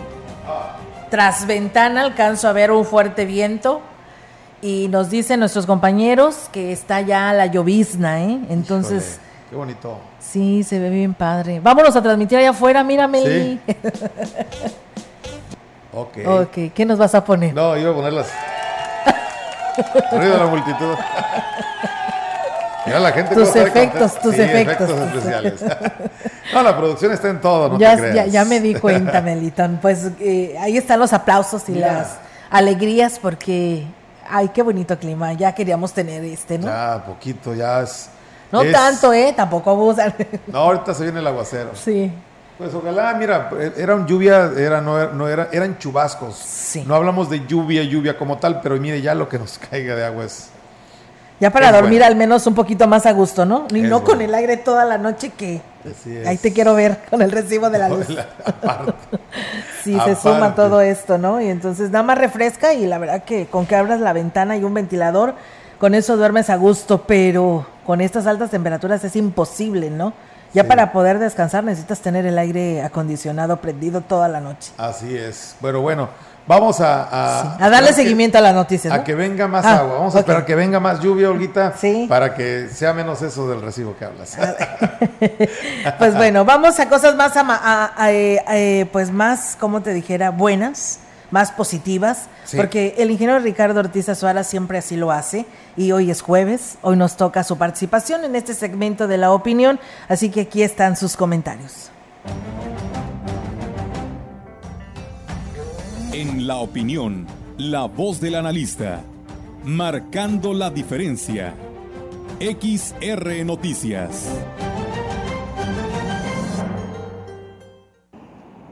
[1.10, 3.82] tras ventana alcanzo a ver un fuerte viento
[4.62, 8.38] y nos dicen nuestros compañeros que está ya la llovizna, ¿eh?
[8.48, 9.20] Entonces...
[9.20, 9.98] Híjole, qué bonito.
[10.18, 11.60] Sí, se ve bien padre.
[11.60, 13.60] Vámonos a transmitir allá afuera, mira, Meli.
[15.92, 16.18] Ok.
[16.24, 17.52] ok, ¿qué nos vas a poner?
[17.52, 18.32] No, iba a ponerlas.
[20.12, 20.94] Ruido de la multitud.
[22.90, 24.90] Mira la gente Tus efectos, tus Sí, efectos.
[24.90, 25.60] especiales.
[26.54, 28.14] no, la producción está en todo, no ya, te creas.
[28.16, 29.78] ya, ya me di cuenta, Melitón.
[29.80, 32.16] Pues eh, ahí están los aplausos y las
[32.50, 33.84] alegrías porque,
[34.28, 35.32] ay, qué bonito clima.
[35.34, 36.66] Ya queríamos tener este, ¿no?
[36.66, 38.08] Ya, poquito, ya es.
[38.50, 39.32] no es- tanto, ¿eh?
[39.36, 40.12] Tampoco abusan.
[40.48, 41.70] No, ahorita se viene el aguacero.
[41.74, 42.12] sí.
[42.58, 46.74] Pues ojalá, mira, era un lluvia, era, no, no era, eran chubascos.
[46.84, 50.04] No hablamos de lluvia, lluvia como tal, pero mire, ya lo que nos caiga de
[50.04, 50.50] agua es.
[51.40, 52.04] Ya para Es dormir bueno.
[52.06, 53.66] al menos un poquito más a gusto, ¿no?
[53.72, 55.62] Y Es no con el aire toda la noche que
[56.26, 58.06] ahí te quiero ver con el recibo de la luz.
[59.82, 60.56] Sí, se suma Aparte.
[60.56, 61.40] todo esto, ¿no?
[61.40, 64.64] Y entonces nada más refresca y la verdad que con que abras la ventana y
[64.64, 65.34] un ventilador,
[65.78, 70.12] con eso duermes a gusto, pero con estas altas temperaturas es imposible, ¿no?
[70.52, 70.68] Ya Sí.
[70.68, 74.72] para poder descansar necesitas tener el aire acondicionado prendido toda la noche.
[74.76, 75.56] Así es.
[75.62, 76.10] Pero bueno,
[76.50, 77.04] vamos a.
[77.04, 79.94] A, A darle que- seguimiento a las noticias, A que venga más Ah, agua.
[79.98, 81.72] Vamos a esperar que venga más lluvia, Olguita.
[82.08, 84.36] Para que sea menos eso del recibo que hablas.
[85.98, 90.30] Pues bueno, vamos a cosas más, a- a- eh, eh, pues más, como te dijera,
[90.30, 90.98] buenas,
[91.30, 92.56] más positivas, Sí.
[92.56, 95.46] porque el ingeniero Ricardo Ortiz Azuara siempre así lo hace,
[95.76, 99.78] y hoy es jueves, hoy nos toca su participación en este segmento de la opinión,
[100.08, 101.90] así que aquí están sus comentarios.
[106.12, 107.24] En la opinión,
[107.56, 109.00] la voz del analista,
[109.64, 111.54] marcando la diferencia.
[112.40, 114.28] XR Noticias.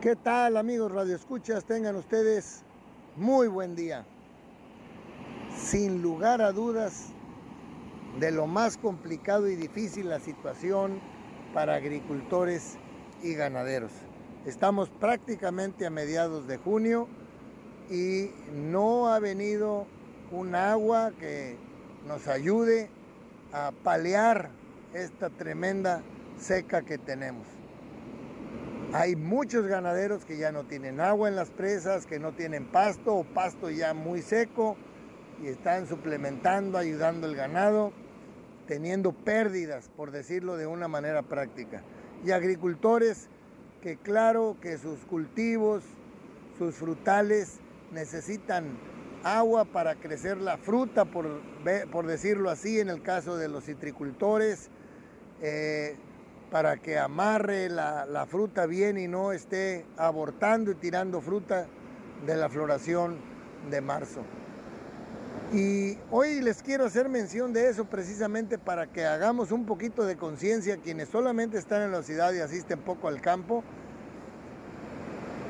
[0.01, 1.64] ¿Qué tal amigos radioescuchas?
[1.64, 2.64] Tengan ustedes
[3.16, 4.05] muy buen día.
[5.57, 7.11] Sin lugar a dudas,
[8.18, 11.01] de lo más complicado y difícil la situación
[11.55, 12.78] para agricultores
[13.22, 13.93] y ganaderos.
[14.45, 17.07] Estamos prácticamente a mediados de junio
[17.91, 19.86] y no ha venido
[20.30, 21.57] un agua que
[22.07, 22.91] nos ayude
[23.53, 24.51] a paliar
[24.93, 26.03] esta tremenda
[26.39, 27.47] seca que tenemos.
[28.93, 33.14] Hay muchos ganaderos que ya no tienen agua en las presas, que no tienen pasto
[33.14, 34.76] o pasto ya muy seco
[35.43, 37.93] y están suplementando, ayudando al ganado,
[38.66, 41.82] teniendo pérdidas, por decirlo de una manera práctica.
[42.24, 43.28] Y agricultores
[43.82, 45.84] que claro que sus cultivos,
[46.59, 47.61] sus frutales
[47.93, 48.78] necesitan
[49.24, 51.41] agua para crecer la fruta, por,
[51.91, 54.70] por decirlo así, en el caso de los citricultores,
[55.43, 55.97] eh,
[56.51, 61.66] para que amarre la, la fruta bien y no esté abortando y tirando fruta
[62.26, 63.18] de la floración
[63.70, 64.22] de marzo.
[65.53, 70.16] Y hoy les quiero hacer mención de eso precisamente para que hagamos un poquito de
[70.16, 73.64] conciencia quienes solamente están en la ciudad y asisten poco al campo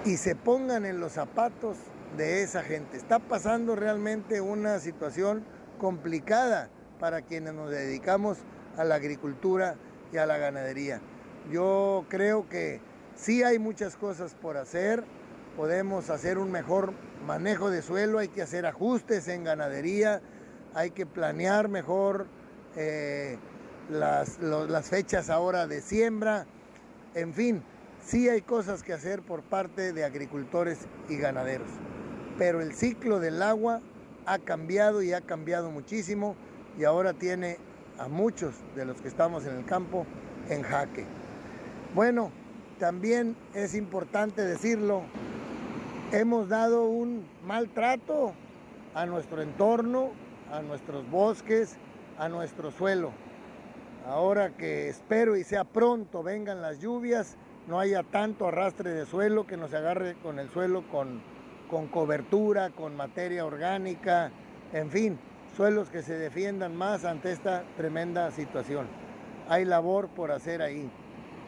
[0.05, 1.77] y se pongan en los zapatos
[2.17, 2.97] de esa gente.
[2.97, 5.45] Está pasando realmente una situación
[5.79, 8.39] complicada para quienes nos dedicamos
[8.77, 9.77] a la agricultura
[10.13, 11.01] y a la ganadería.
[11.51, 12.81] Yo creo que
[13.15, 15.05] sí hay muchas cosas por hacer,
[15.57, 16.93] podemos hacer un mejor
[17.27, 20.21] manejo de suelo, hay que hacer ajustes en ganadería,
[20.75, 22.27] hay que planear mejor
[22.77, 23.39] eh,
[23.91, 24.39] las,
[24.89, 26.47] fechas ahora de siembra,
[27.15, 27.63] en fin,
[28.05, 30.79] sí hay cosas que hacer por parte de agricultores
[31.09, 31.71] y ganaderos,
[32.39, 33.81] pero el ciclo del agua
[34.25, 36.37] ha cambiado y ha cambiado muchísimo
[36.79, 37.59] y ahora tiene
[37.99, 40.07] a muchos de los que estamos en el campo
[40.49, 41.05] en jaque.
[41.95, 42.31] Bueno,
[42.79, 45.03] también es importante decirlo,
[46.13, 48.35] hemos dado un maltrato
[48.95, 50.11] a nuestro entorno,
[50.53, 51.77] a nuestros bosques,
[52.19, 53.11] a nuestro suelo.
[54.07, 57.37] Ahora que espero y sea pronto vengan las lluvias,
[57.67, 61.21] no haya tanto arrastre de suelo que nos agarre con el suelo con
[61.69, 64.31] con cobertura, con materia orgánica,
[64.73, 65.19] en fin,
[65.57, 68.87] suelos que se defiendan más ante esta tremenda situación.
[69.49, 70.91] Hay labor por hacer ahí,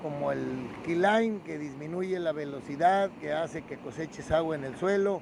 [0.02, 5.20] como el keyline que disminuye la velocidad, que hace que coseches agua en el suelo,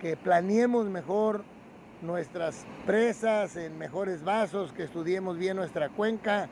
[0.00, 1.44] que planeemos mejor
[2.02, 6.48] nuestras presas en mejores vasos, que estudiemos bien nuestra cuenca.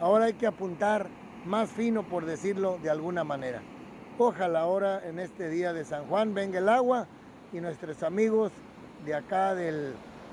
[0.00, 1.08] Ahora hay que apuntar
[1.44, 3.62] más fino, por decirlo de alguna manera.
[4.18, 7.06] Ojalá ahora en este día de San Juan venga el agua
[7.52, 8.50] y nuestros amigos
[9.04, 9.92] de acá del,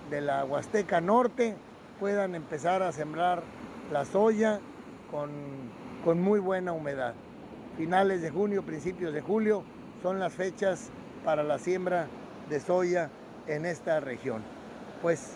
[0.10, 1.56] de la Huasteca Norte
[2.00, 3.44] puedan empezar a sembrar
[3.92, 4.62] la soya
[5.12, 5.32] con,
[6.06, 7.14] con muy buena humedad.
[7.78, 9.64] Finales de junio, principios de julio
[10.02, 10.90] son las fechas
[11.26, 12.08] para la siembra
[12.50, 13.10] de soya
[13.48, 14.44] en esta región.
[15.02, 15.36] Pues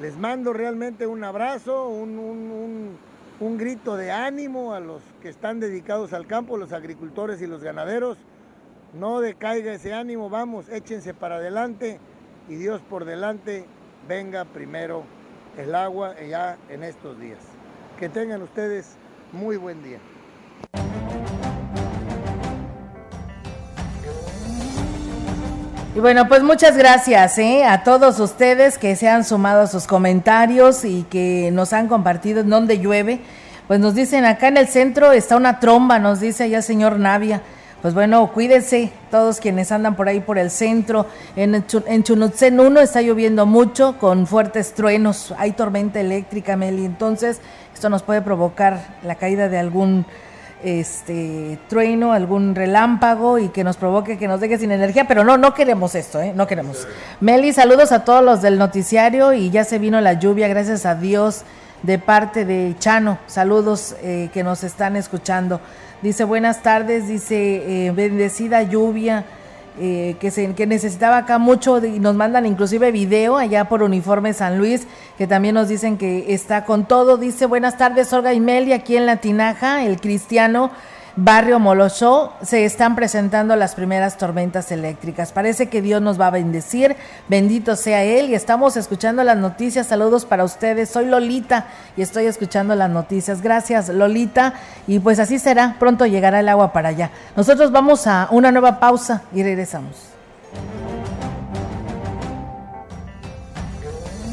[0.00, 2.98] les mando realmente un abrazo, un,
[3.40, 7.62] un, grito de ánimo a los que están dedicados al campo, los agricultores y los
[7.62, 8.18] ganaderos.
[8.94, 11.98] No decaiga ese ánimo, vamos, échense para adelante
[12.48, 13.66] y Dios por delante
[14.08, 15.04] venga primero
[15.58, 17.40] el agua ya en estos días.
[17.98, 18.96] Que tengan ustedes
[19.32, 19.98] muy buen día.
[25.96, 27.64] Y bueno, pues muchas gracias ¿eh?
[27.64, 32.42] a todos ustedes que se han sumado a sus comentarios y que nos han compartido
[32.42, 33.20] en donde llueve.
[33.66, 36.98] Pues nos dicen acá en el centro está una tromba, nos dice allá el señor
[36.98, 37.40] Navia.
[37.80, 41.06] Pues bueno, cuídense todos quienes andan por ahí por el centro.
[41.34, 45.32] En, en Chunutzen 1 está lloviendo mucho con fuertes truenos.
[45.38, 46.84] Hay tormenta eléctrica, Meli.
[46.84, 47.40] Entonces,
[47.72, 50.04] esto nos puede provocar la caída de algún
[50.66, 55.38] este trueno, algún relámpago y que nos provoque que nos deje sin energía, pero no,
[55.38, 56.32] no queremos esto, ¿eh?
[56.34, 56.88] no queremos.
[57.20, 60.96] Meli, saludos a todos los del noticiario y ya se vino la lluvia, gracias a
[60.96, 61.42] Dios,
[61.82, 63.18] de parte de Chano.
[63.26, 65.60] Saludos eh, que nos están escuchando.
[66.02, 69.24] Dice buenas tardes, dice eh, bendecida lluvia.
[69.78, 74.86] Eh, que, necesitaba acá mucho y nos mandan inclusive video allá por Uniforme San Luis,
[75.18, 77.18] que también nos dicen que está con todo.
[77.18, 80.70] Dice buenas tardes, Olga y Meli, aquí en La Tinaja, el cristiano
[81.16, 85.32] barrio Molosó se están presentando las primeras tormentas eléctricas.
[85.32, 86.96] Parece que Dios nos va a bendecir,
[87.28, 89.86] bendito sea Él y estamos escuchando las noticias.
[89.86, 93.40] Saludos para ustedes, soy Lolita y estoy escuchando las noticias.
[93.40, 94.54] Gracias Lolita
[94.86, 97.10] y pues así será, pronto llegará el agua para allá.
[97.34, 100.16] Nosotros vamos a una nueva pausa y regresamos.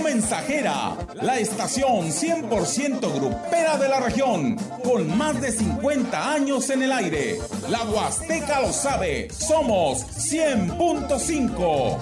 [0.00, 6.92] Mensajera, la estación 100% grupera de la región, con más de 50 años en el
[6.92, 7.38] aire.
[7.68, 11.98] La Huasteca lo sabe, somos 100.5.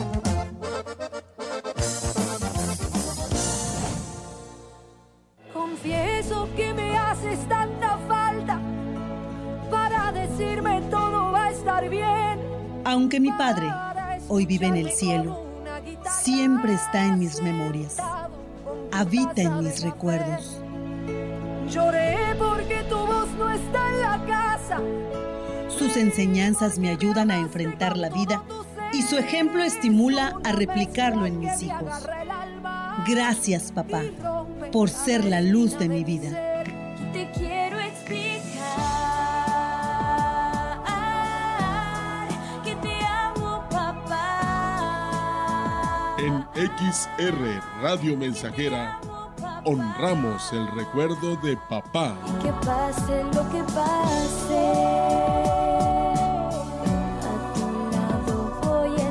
[5.53, 8.61] Confieso que me haces tanta falta
[9.71, 12.41] para decirme todo va a estar bien.
[12.85, 13.71] Aunque mi padre
[14.29, 15.46] hoy vive en el cielo,
[16.27, 17.99] siempre está en mis memorias,
[18.91, 20.61] habita en mis recuerdos.
[21.71, 24.81] Lloré porque tu voz no está en la casa.
[25.69, 28.43] Sus enseñanzas me ayudan a enfrentar la vida
[28.93, 32.09] y su ejemplo estimula a replicarlo en mis hijos.
[33.07, 34.03] Gracias, papá,
[34.73, 36.56] por ser la luz de mi vida.
[46.57, 48.99] XR Radio Mensajera
[49.65, 52.17] honramos el recuerdo de papá.
[52.43, 54.73] Que pase lo que pase.
[57.21, 59.11] A tu lado voy a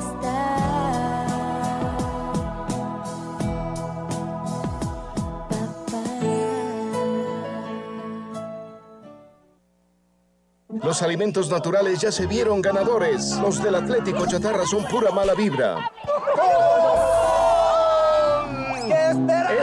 [10.83, 13.37] Los alimentos naturales ya se vieron ganadores.
[13.37, 15.91] Los del Atlético Chatarra son pura mala vibra.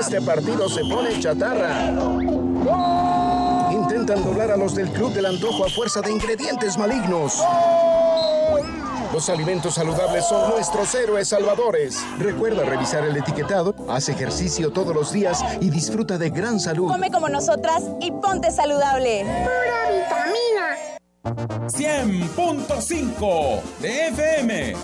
[0.02, 1.92] Este partido se pone chatarra.
[3.70, 7.40] Intentan doblar a los del Club del Antojo a fuerza de ingredientes malignos.
[9.12, 12.04] Los alimentos saludables son nuestros héroes salvadores.
[12.18, 16.90] Recuerda revisar el etiquetado, haz ejercicio todos los días y disfruta de gran salud.
[16.90, 19.24] Come como nosotras y ponte saludable.
[19.44, 19.88] Pura
[21.22, 21.68] vitamina.
[21.68, 24.74] 100.5 de FM.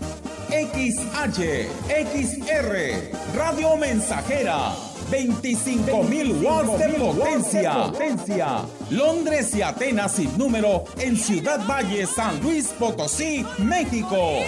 [0.49, 1.69] XH,
[2.07, 4.88] XR, Radio Mensajera.
[5.11, 7.73] 25.000 watts de potencia.
[7.85, 8.63] potencia.
[8.91, 14.41] Londres y Atenas sin número en Ciudad Valle, San Luis Potosí, México.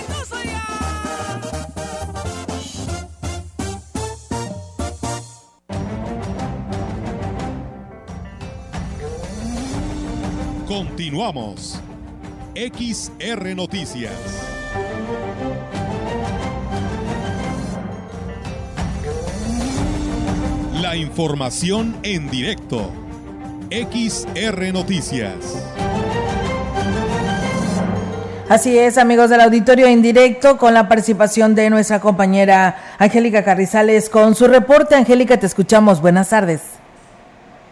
[10.67, 11.81] Continuamos.
[12.55, 14.50] XR Noticias.
[20.81, 22.91] La información en directo.
[23.71, 25.37] XR Noticias.
[28.49, 34.09] Así es, amigos del auditorio en directo, con la participación de nuestra compañera Angélica Carrizales
[34.09, 34.95] con su reporte.
[34.95, 36.01] Angélica, te escuchamos.
[36.01, 36.81] Buenas tardes.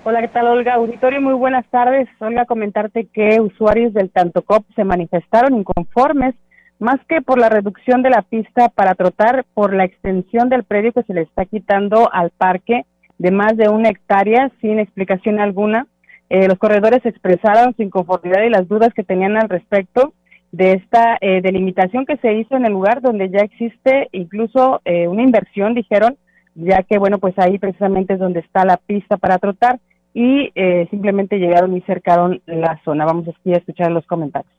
[0.04, 0.74] Hola, ¿qué tal, Olga?
[0.74, 2.08] Auditorio, muy buenas tardes.
[2.18, 6.34] Olga, comentarte que usuarios del Tantocop se manifestaron inconformes,
[6.78, 10.92] más que por la reducción de la pista para trotar, por la extensión del predio
[10.92, 12.84] que se le está quitando al parque
[13.18, 15.86] de más de una hectárea sin explicación alguna.
[16.30, 20.14] Eh, los corredores expresaron su inconformidad y las dudas que tenían al respecto
[20.52, 25.08] de esta eh, delimitación que se hizo en el lugar donde ya existe incluso eh,
[25.08, 26.16] una inversión, dijeron,
[26.54, 29.78] ya que, bueno, pues ahí precisamente es donde está la pista para trotar
[30.14, 30.50] y
[30.90, 33.04] simplemente llegaron y cercaron la zona.
[33.04, 34.57] Vamos aquí a escuchar los comentarios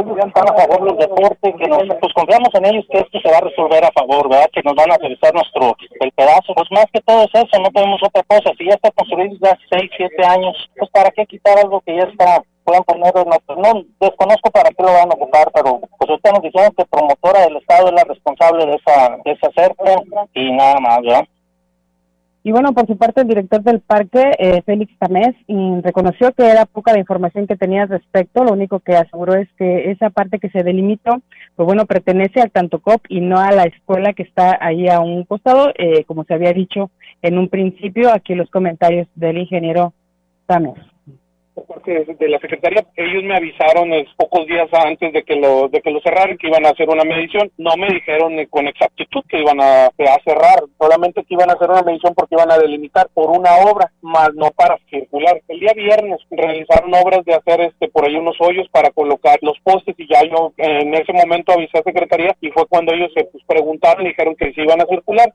[0.00, 3.48] están a favor del deporte, que nosotros confiamos en ellos que esto se va a
[3.48, 4.50] resolver a favor, ¿verdad?
[4.52, 6.54] Que nos van a realizar nuestro, el pedazo.
[6.54, 8.52] Pues más que todo es eso, no podemos otra cosa.
[8.56, 11.96] Si ya está construido ya hace 6, 7 años, pues para qué quitar algo que
[11.96, 16.10] ya está, puedan poner, no, no desconozco para qué lo van a ocupar, pero pues
[16.10, 20.02] usted nos dijeron que promotora del Estado es la responsable de esa, de esa cerca
[20.34, 21.26] y nada más, ¿verdad?
[22.44, 25.34] Y bueno, por su parte, el director del parque, eh, Félix Tamés,
[25.82, 28.42] reconoció que era poca la información que tenía al respecto.
[28.42, 31.22] Lo único que aseguró es que esa parte que se delimitó,
[31.54, 35.24] pues bueno, pertenece al Tantocop y no a la escuela que está ahí a un
[35.24, 36.90] costado, eh, como se había dicho
[37.22, 38.12] en un principio.
[38.12, 39.92] Aquí los comentarios del ingeniero
[40.46, 40.92] Tamés
[41.54, 42.84] por parte de la secretaría.
[42.96, 46.64] Ellos me avisaron pocos días antes de que lo de que lo cerraran que iban
[46.66, 47.50] a hacer una medición.
[47.58, 49.90] No me dijeron con exactitud que iban a,
[50.24, 53.90] cerrar solamente que iban a hacer una medición porque iban a delimitar por una obra
[54.00, 55.40] más no para circular.
[55.48, 59.58] El día viernes realizaron obras de hacer este por ahí unos hoyos para colocar los
[59.60, 63.24] postes y ya yo en ese momento avisé a secretaría y fue cuando ellos se
[63.24, 65.32] pues, preguntaron y dijeron que se iban a circular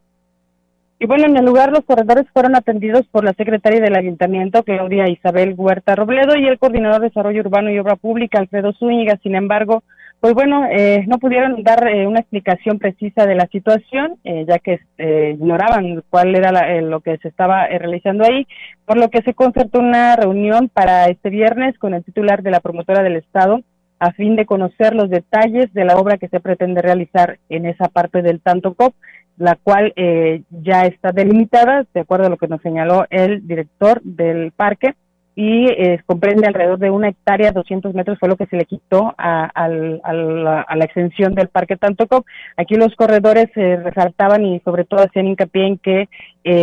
[1.00, 5.08] y bueno, en el lugar los corredores fueron atendidos por la secretaria del Ayuntamiento, Claudia
[5.08, 9.20] Isabel Huerta Robledo, y el coordinador de Desarrollo Urbano y Obra Pública, Alfredo Zúñiga.
[9.22, 9.84] Sin embargo,
[10.20, 14.58] pues bueno, eh, no pudieron dar eh, una explicación precisa de la situación, eh, ya
[14.58, 18.48] que ignoraban cuál era lo que se estaba realizando ahí,
[18.86, 22.60] por lo que se concertó una reunión para este viernes con el titular de la
[22.60, 23.62] promotora del Estado,
[24.00, 27.88] a fin de conocer los detalles de la obra que se pretende realizar en esa
[27.88, 28.94] parte del Tanto Cop
[29.38, 34.02] la cual eh, ya está delimitada, de acuerdo a lo que nos señaló el director
[34.04, 34.96] del parque,
[35.36, 39.14] y eh, comprende alrededor de una hectárea, 200 metros fue lo que se le quitó
[39.20, 42.26] a, la, extensión del parque Tantocop.
[42.58, 46.10] Aquí los corredores eh, resaltaban y sobre todo hacían hincapié en que,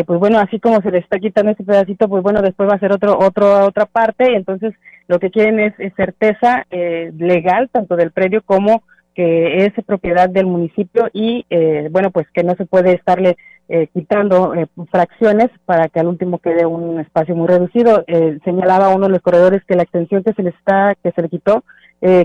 [0.05, 2.81] pues bueno, así como se le está quitando ese pedacito, pues bueno, después va a
[2.81, 4.75] ser otro, otro, otra parte, y entonces
[5.07, 8.83] lo que quieren es certeza legal, tanto del predio como
[9.15, 13.37] que es propiedad del municipio y eh, bueno pues que no se puede estarle
[13.69, 18.05] eh, quitando eh, fracciones para que al último quede un espacio muy reducido.
[18.45, 21.29] Señalaba uno de los corredores que la extensión que se le está que se le
[21.29, 21.65] quitó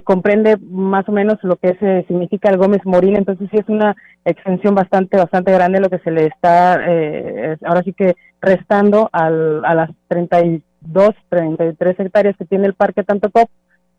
[0.03, 3.15] comprende más o menos lo que es, significa el Gómez Morín.
[3.15, 7.93] Entonces sí es una extensión bastante bastante grande lo que se le está ahora sí
[7.93, 13.49] que restando al, a las 32 33 hectáreas que tiene el parque Tanto Pop.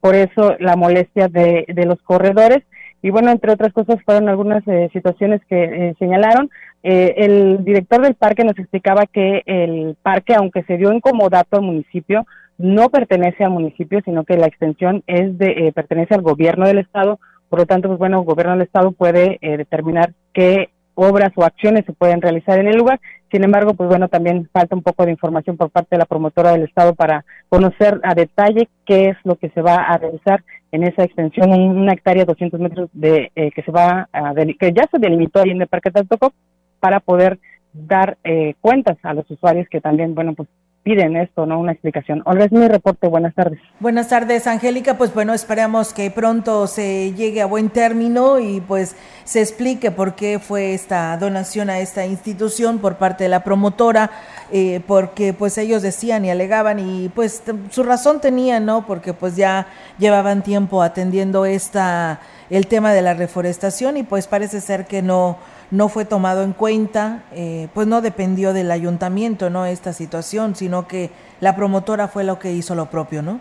[0.00, 2.62] Por eso la molestia de, de los corredores
[3.02, 6.50] y bueno, entre otras cosas fueron algunas eh, situaciones que eh, señalaron.
[6.82, 11.56] Eh, el director del parque nos explicaba que el parque, aunque se dio en comodato
[11.56, 12.26] al municipio,
[12.58, 17.18] no pertenece al municipio, sino que la extensión es de pertenece al gobierno del estado.
[17.48, 21.86] Por lo tanto, pues bueno, el gobierno del estado puede determinar qué obras o acciones
[21.86, 23.00] se pueden realizar en el lugar.
[23.30, 26.52] Sin embargo, pues bueno, también falta un poco de información por parte de la promotora
[26.52, 30.42] del Estado para conocer a detalle qué es lo que se va a realizar
[30.72, 34.88] en esa extensión, una hectárea, 200 metros de eh, que se va a, que ya
[34.90, 36.32] se delimitó ahí en el Parque Tantoco
[36.78, 37.38] para poder
[37.72, 40.48] dar eh, cuentas a los usuarios que también, bueno, pues
[40.82, 41.58] piden esto, ¿no?
[41.58, 42.22] Una explicación.
[42.24, 43.06] Olga, es mi reporte.
[43.06, 43.60] Buenas tardes.
[43.80, 44.96] Buenas tardes, Angélica.
[44.96, 50.14] Pues bueno, esperamos que pronto se llegue a buen término y pues se explique por
[50.14, 54.10] qué fue esta donación a esta institución por parte de la promotora,
[54.50, 58.86] eh, porque pues ellos decían y alegaban y pues su razón tenían, ¿no?
[58.86, 59.66] Porque pues ya
[59.98, 65.38] llevaban tiempo atendiendo esta el tema de la reforestación y pues parece ser que no
[65.70, 69.66] no fue tomado en cuenta, eh, pues no dependió del ayuntamiento, ¿no?
[69.66, 71.10] Esta situación, sino que
[71.40, 73.40] la promotora fue lo que hizo lo propio, ¿no?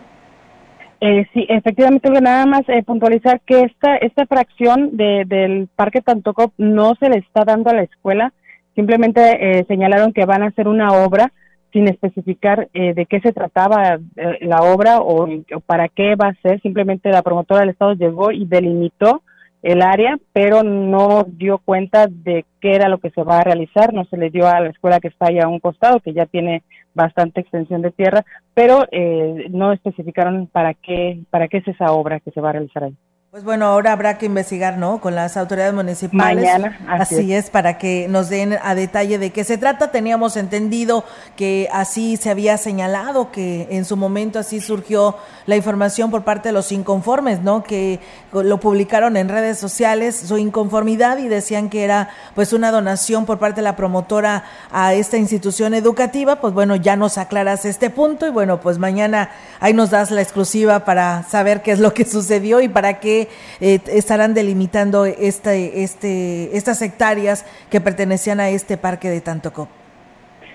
[1.01, 6.51] Eh, sí, efectivamente, nada más eh, puntualizar que esta, esta fracción de, del Parque Tantocop
[6.57, 8.34] no se le está dando a la escuela,
[8.75, 11.32] simplemente eh, señalaron que van a hacer una obra
[11.71, 13.99] sin especificar eh, de qué se trataba
[14.41, 18.32] la obra o, o, para qué va a ser, simplemente la promotora del Estado llegó
[18.32, 19.21] y delimitó
[19.62, 23.93] el área, pero no dio cuenta de qué era lo que se va a realizar,
[23.93, 26.26] no se le dio a la escuela que está allá a un costado, que ya
[26.26, 31.91] tiene bastante extensión de tierra, pero eh, no especificaron para qué, para qué es esa
[31.91, 32.95] obra que se va a realizar ahí.
[33.32, 34.99] Pues bueno, ahora habrá que investigar, ¿no?
[34.99, 36.43] Con las autoridades municipales.
[36.43, 37.51] Mañana, así, es.
[37.51, 39.91] para que nos den a detalle de qué se trata.
[39.91, 41.03] Teníamos entendido
[41.36, 45.15] que así se había señalado, que en su momento así surgió
[45.45, 47.61] la información por parte de los inconformes, ¿no?
[47.61, 47.99] Que
[48.34, 53.38] lo publicaron en redes sociales, su inconformidad y decían que era pues una donación por
[53.38, 56.38] parte de la promotora a esta institución educativa.
[56.38, 60.23] Pues bueno, ya nos aclaras este punto y bueno, pues mañana ahí nos das la
[60.23, 63.18] exclusiva para saber qué es lo que sucedió y para qué
[63.59, 69.70] eh, estarán delimitando este, este, estas hectáreas que pertenecían a este parque de Tantocop.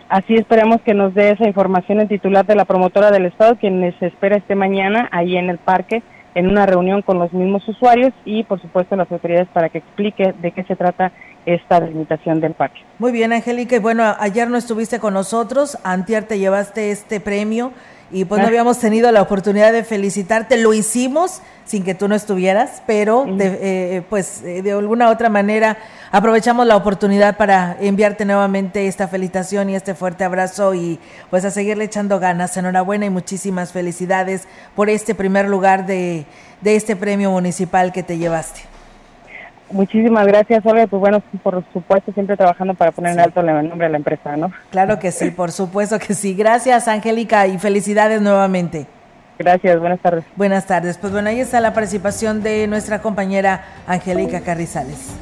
[0.09, 3.95] Así esperamos que nos dé esa información el titular de la promotora del Estado, quien
[3.99, 6.03] se espera este mañana ahí en el parque
[6.35, 10.35] en una reunión con los mismos usuarios y por supuesto las autoridades para que explique
[10.41, 11.13] de qué se trata
[11.47, 12.81] esta delimitación del parque.
[12.99, 17.73] Muy bien, Angélica, y bueno, ayer no estuviste con nosotros, antier te llevaste este premio
[18.11, 22.15] y pues no habíamos tenido la oportunidad de felicitarte, lo hicimos sin que tú no
[22.15, 23.59] estuvieras, pero de,
[23.97, 25.79] eh, pues eh, de alguna otra manera
[26.13, 31.51] aprovechamos la oportunidad para enviarte nuevamente esta felicitación y este fuerte abrazo y pues a
[31.51, 32.57] seguirle echando ganas.
[32.57, 36.27] Enhorabuena y muchísimas felicidades por este primer lugar de,
[36.61, 38.74] de este premio municipal que te llevaste.
[39.71, 40.87] Muchísimas gracias, Olga.
[40.87, 44.37] Pues bueno, por supuesto, siempre trabajando para poner en alto el nombre de la empresa,
[44.37, 44.53] ¿no?
[44.71, 46.35] Claro que sí, por supuesto que sí.
[46.35, 48.87] Gracias, Angélica, y felicidades nuevamente.
[49.39, 50.25] Gracias, buenas tardes.
[50.37, 50.97] Buenas tardes.
[50.99, 55.15] Pues bueno, ahí está la participación de nuestra compañera Angélica Carrizales.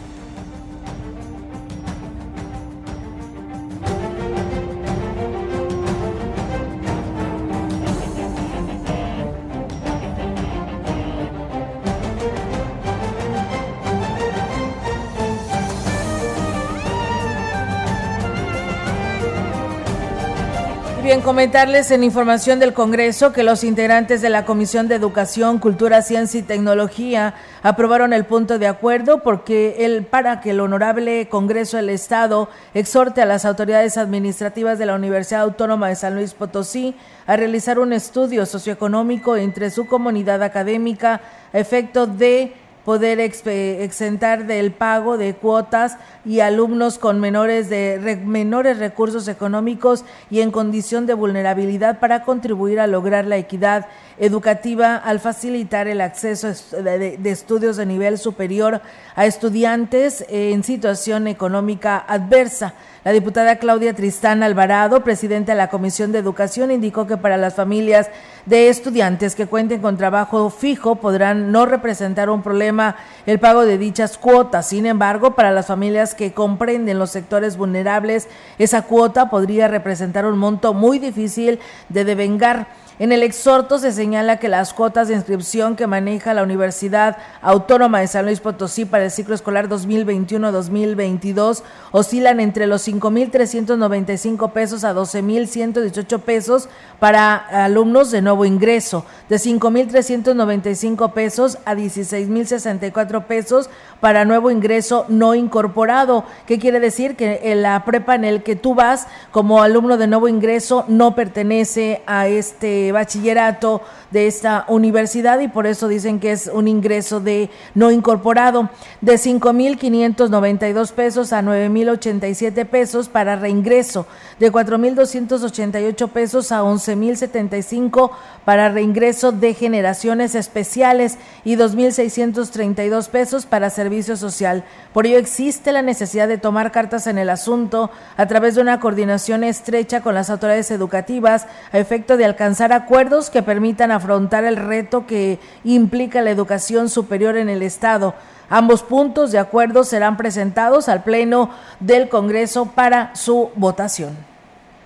[21.25, 26.41] Comentarles en información del Congreso que los integrantes de la Comisión de Educación, Cultura, Ciencia
[26.41, 31.91] y Tecnología aprobaron el punto de acuerdo porque el, para que el honorable Congreso del
[31.91, 36.97] Estado exhorte a las autoridades administrativas de la Universidad Autónoma de San Luis Potosí
[37.27, 41.20] a realizar un estudio socioeconómico entre su comunidad académica
[41.53, 42.53] a efecto de
[42.85, 50.41] poder exentar del pago de cuotas y alumnos con menores de menores recursos económicos y
[50.41, 53.87] en condición de vulnerabilidad para contribuir a lograr la equidad
[54.19, 56.49] educativa al facilitar el acceso
[56.83, 58.83] de, estudios de nivel superior
[59.15, 62.75] a estudiantes en situación económica adversa.
[63.05, 67.55] La diputada Claudia Tristán Alvarado, presidenta de la Comisión de Educación, indicó que para las
[67.55, 68.09] familias
[68.47, 72.95] de estudiantes que cuenten con trabajo fijo podrán no representar un problema
[73.27, 74.69] el pago de dichas cuotas.
[74.69, 80.39] Sin embargo, para las familias que comprenden los sectores vulnerables, esa cuota podría representar un
[80.39, 81.59] monto muy difícil
[81.89, 82.69] de devengar.
[83.03, 87.98] En el exhorto se señala que las cuotas de inscripción que maneja la Universidad Autónoma
[87.98, 94.94] de San Luis Potosí para el ciclo escolar 2021-2022 oscilan entre los 5.395 pesos a
[94.94, 96.68] 12.118 pesos
[97.00, 97.34] para
[97.64, 106.24] alumnos de nuevo ingreso, de 5.395 pesos a 16.064 pesos para nuevo ingreso no incorporado.
[106.46, 107.16] ¿Qué quiere decir?
[107.16, 112.03] Que la prepa en el que tú vas como alumno de nuevo ingreso no pertenece
[112.07, 117.51] a este bachillerato de esta universidad y por eso dicen que es un ingreso de
[117.74, 118.68] no incorporado
[119.01, 124.07] de 5.592 pesos a 9.087 pesos para reingreso,
[124.38, 128.11] de 4.288 pesos a 11.075
[128.45, 134.64] para reingreso de generaciones especiales y 2.632 pesos para servicio social.
[134.93, 138.80] Por ello existe la necesidad de tomar cartas en el asunto a través de una
[138.80, 144.57] coordinación estrecha con las autoridades educativas a efecto de alcanzar acuerdos que permitan afrontar el
[144.57, 148.14] reto que implica la educación superior en el Estado.
[148.51, 154.32] Ambos puntos de acuerdo serán presentados al Pleno del Congreso para su votación.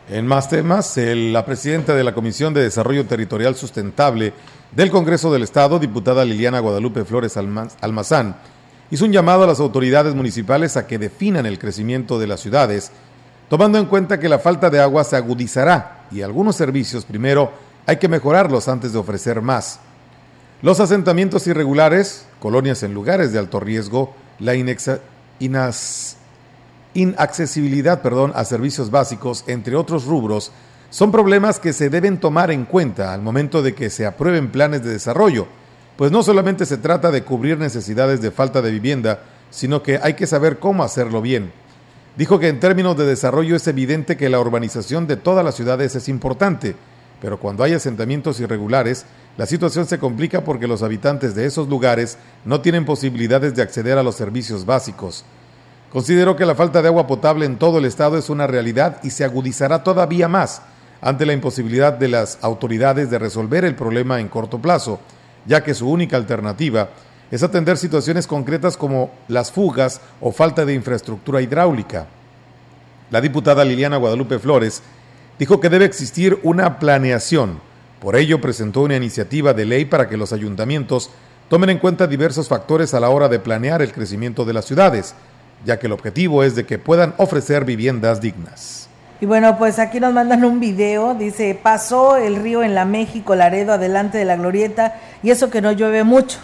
[0.08, 4.32] En más temas, la presidenta de la Comisión de Desarrollo Territorial Sustentable,
[4.70, 8.36] del Congreso del Estado, diputada Liliana Guadalupe Flores Almazán,
[8.92, 12.92] hizo un llamado a las autoridades municipales a que definan el crecimiento de las ciudades,
[13.48, 17.50] tomando en cuenta que la falta de agua se agudizará y algunos servicios primero
[17.84, 19.80] hay que mejorarlos antes de ofrecer más.
[20.62, 24.54] Los asentamientos irregulares, colonias en lugares de alto riesgo, la
[26.96, 30.50] inaccesibilidad perdón, a servicios básicos, entre otros rubros,
[30.90, 34.82] son problemas que se deben tomar en cuenta al momento de que se aprueben planes
[34.82, 35.46] de desarrollo,
[35.96, 39.20] pues no solamente se trata de cubrir necesidades de falta de vivienda,
[39.50, 41.52] sino que hay que saber cómo hacerlo bien.
[42.16, 45.94] Dijo que en términos de desarrollo es evidente que la urbanización de todas las ciudades
[45.94, 46.76] es importante,
[47.20, 52.18] pero cuando hay asentamientos irregulares, la situación se complica porque los habitantes de esos lugares
[52.44, 55.24] no tienen posibilidades de acceder a los servicios básicos.
[55.92, 59.10] Considero que la falta de agua potable en todo el estado es una realidad y
[59.10, 60.62] se agudizará todavía más
[61.00, 64.98] ante la imposibilidad de las autoridades de resolver el problema en corto plazo,
[65.46, 66.90] ya que su única alternativa
[67.30, 72.06] es atender situaciones concretas como las fugas o falta de infraestructura hidráulica.
[73.10, 74.82] La diputada Liliana Guadalupe Flores
[75.38, 77.60] dijo que debe existir una planeación.
[78.00, 81.10] Por ello presentó una iniciativa de ley para que los ayuntamientos
[81.48, 85.14] tomen en cuenta diversos factores a la hora de planear el crecimiento de las ciudades,
[85.64, 88.88] ya que el objetivo es de que puedan ofrecer viviendas dignas.
[89.20, 93.34] Y bueno, pues aquí nos mandan un video, dice, pasó el río en la México
[93.34, 96.38] Laredo adelante de la glorieta y eso que no llueve mucho.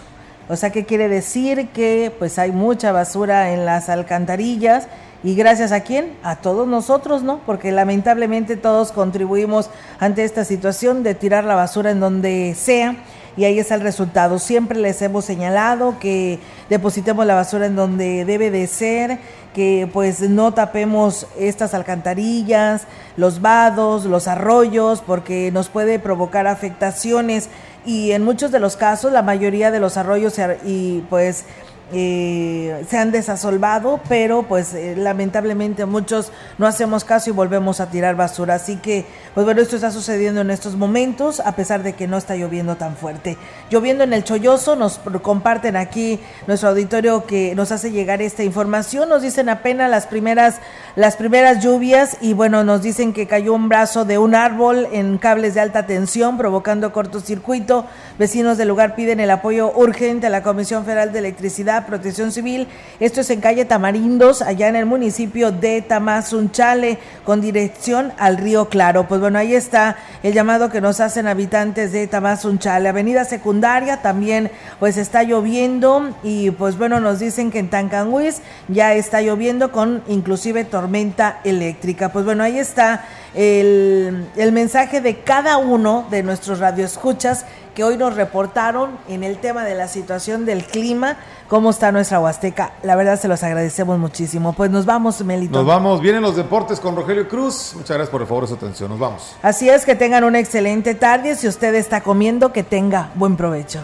[0.49, 1.69] O sea, ¿qué quiere decir?
[1.69, 4.87] Que pues hay mucha basura en las alcantarillas
[5.23, 6.17] y gracias a quién?
[6.23, 7.39] A todos nosotros, ¿no?
[7.45, 12.97] Porque lamentablemente todos contribuimos ante esta situación de tirar la basura en donde sea
[13.35, 14.39] y ahí está el resultado.
[14.39, 19.19] Siempre les hemos señalado que depositemos la basura en donde debe de ser,
[19.53, 27.49] que pues no tapemos estas alcantarillas, los vados, los arroyos, porque nos puede provocar afectaciones
[27.85, 31.45] y en muchos de los casos, la mayoría de los arroyos y pues
[31.93, 37.89] eh, se han desasolvado, pero pues eh, lamentablemente muchos no hacemos caso y volvemos a
[37.89, 38.55] tirar basura.
[38.55, 42.17] Así que, pues bueno, esto está sucediendo en estos momentos, a pesar de que no
[42.17, 43.37] está lloviendo tan fuerte.
[43.69, 49.09] Lloviendo en el Cholloso, nos comparten aquí nuestro auditorio que nos hace llegar esta información,
[49.09, 50.57] nos dicen apenas las primeras,
[50.95, 55.17] las primeras lluvias y bueno, nos dicen que cayó un brazo de un árbol en
[55.17, 57.85] cables de alta tensión, provocando cortocircuito.
[58.17, 62.67] Vecinos del lugar piden el apoyo urgente a la Comisión Federal de Electricidad Protección Civil.
[62.99, 68.69] Esto es en calle Tamarindos, allá en el municipio de Tamazunchale, con dirección al río
[68.69, 69.07] Claro.
[69.07, 72.89] Pues bueno, ahí está el llamado que nos hacen habitantes de Tamazunchale.
[72.89, 78.93] Avenida Secundaria también pues está lloviendo y pues bueno, nos dicen que en Tancanhuiz ya
[78.93, 82.11] está lloviendo con inclusive tormenta eléctrica.
[82.11, 83.05] Pues bueno, ahí está
[83.35, 89.63] el mensaje de cada uno de nuestros radioescuchas que hoy nos reportaron en el tema
[89.63, 91.17] de la situación del clima,
[91.47, 92.73] cómo está nuestra Huasteca.
[92.83, 94.53] La verdad se los agradecemos muchísimo.
[94.53, 95.57] Pues nos vamos, Melito.
[95.57, 97.73] Nos vamos, vienen los deportes con Rogelio Cruz.
[97.75, 98.89] Muchas gracias por el favor de su atención.
[98.89, 99.35] Nos vamos.
[99.41, 101.35] Así es, que tengan una excelente tarde.
[101.35, 103.79] Si usted está comiendo, que tenga buen provecho.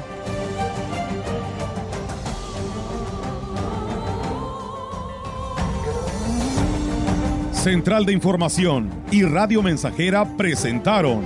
[7.51, 11.25] Central de Información y Radio Mensajera presentaron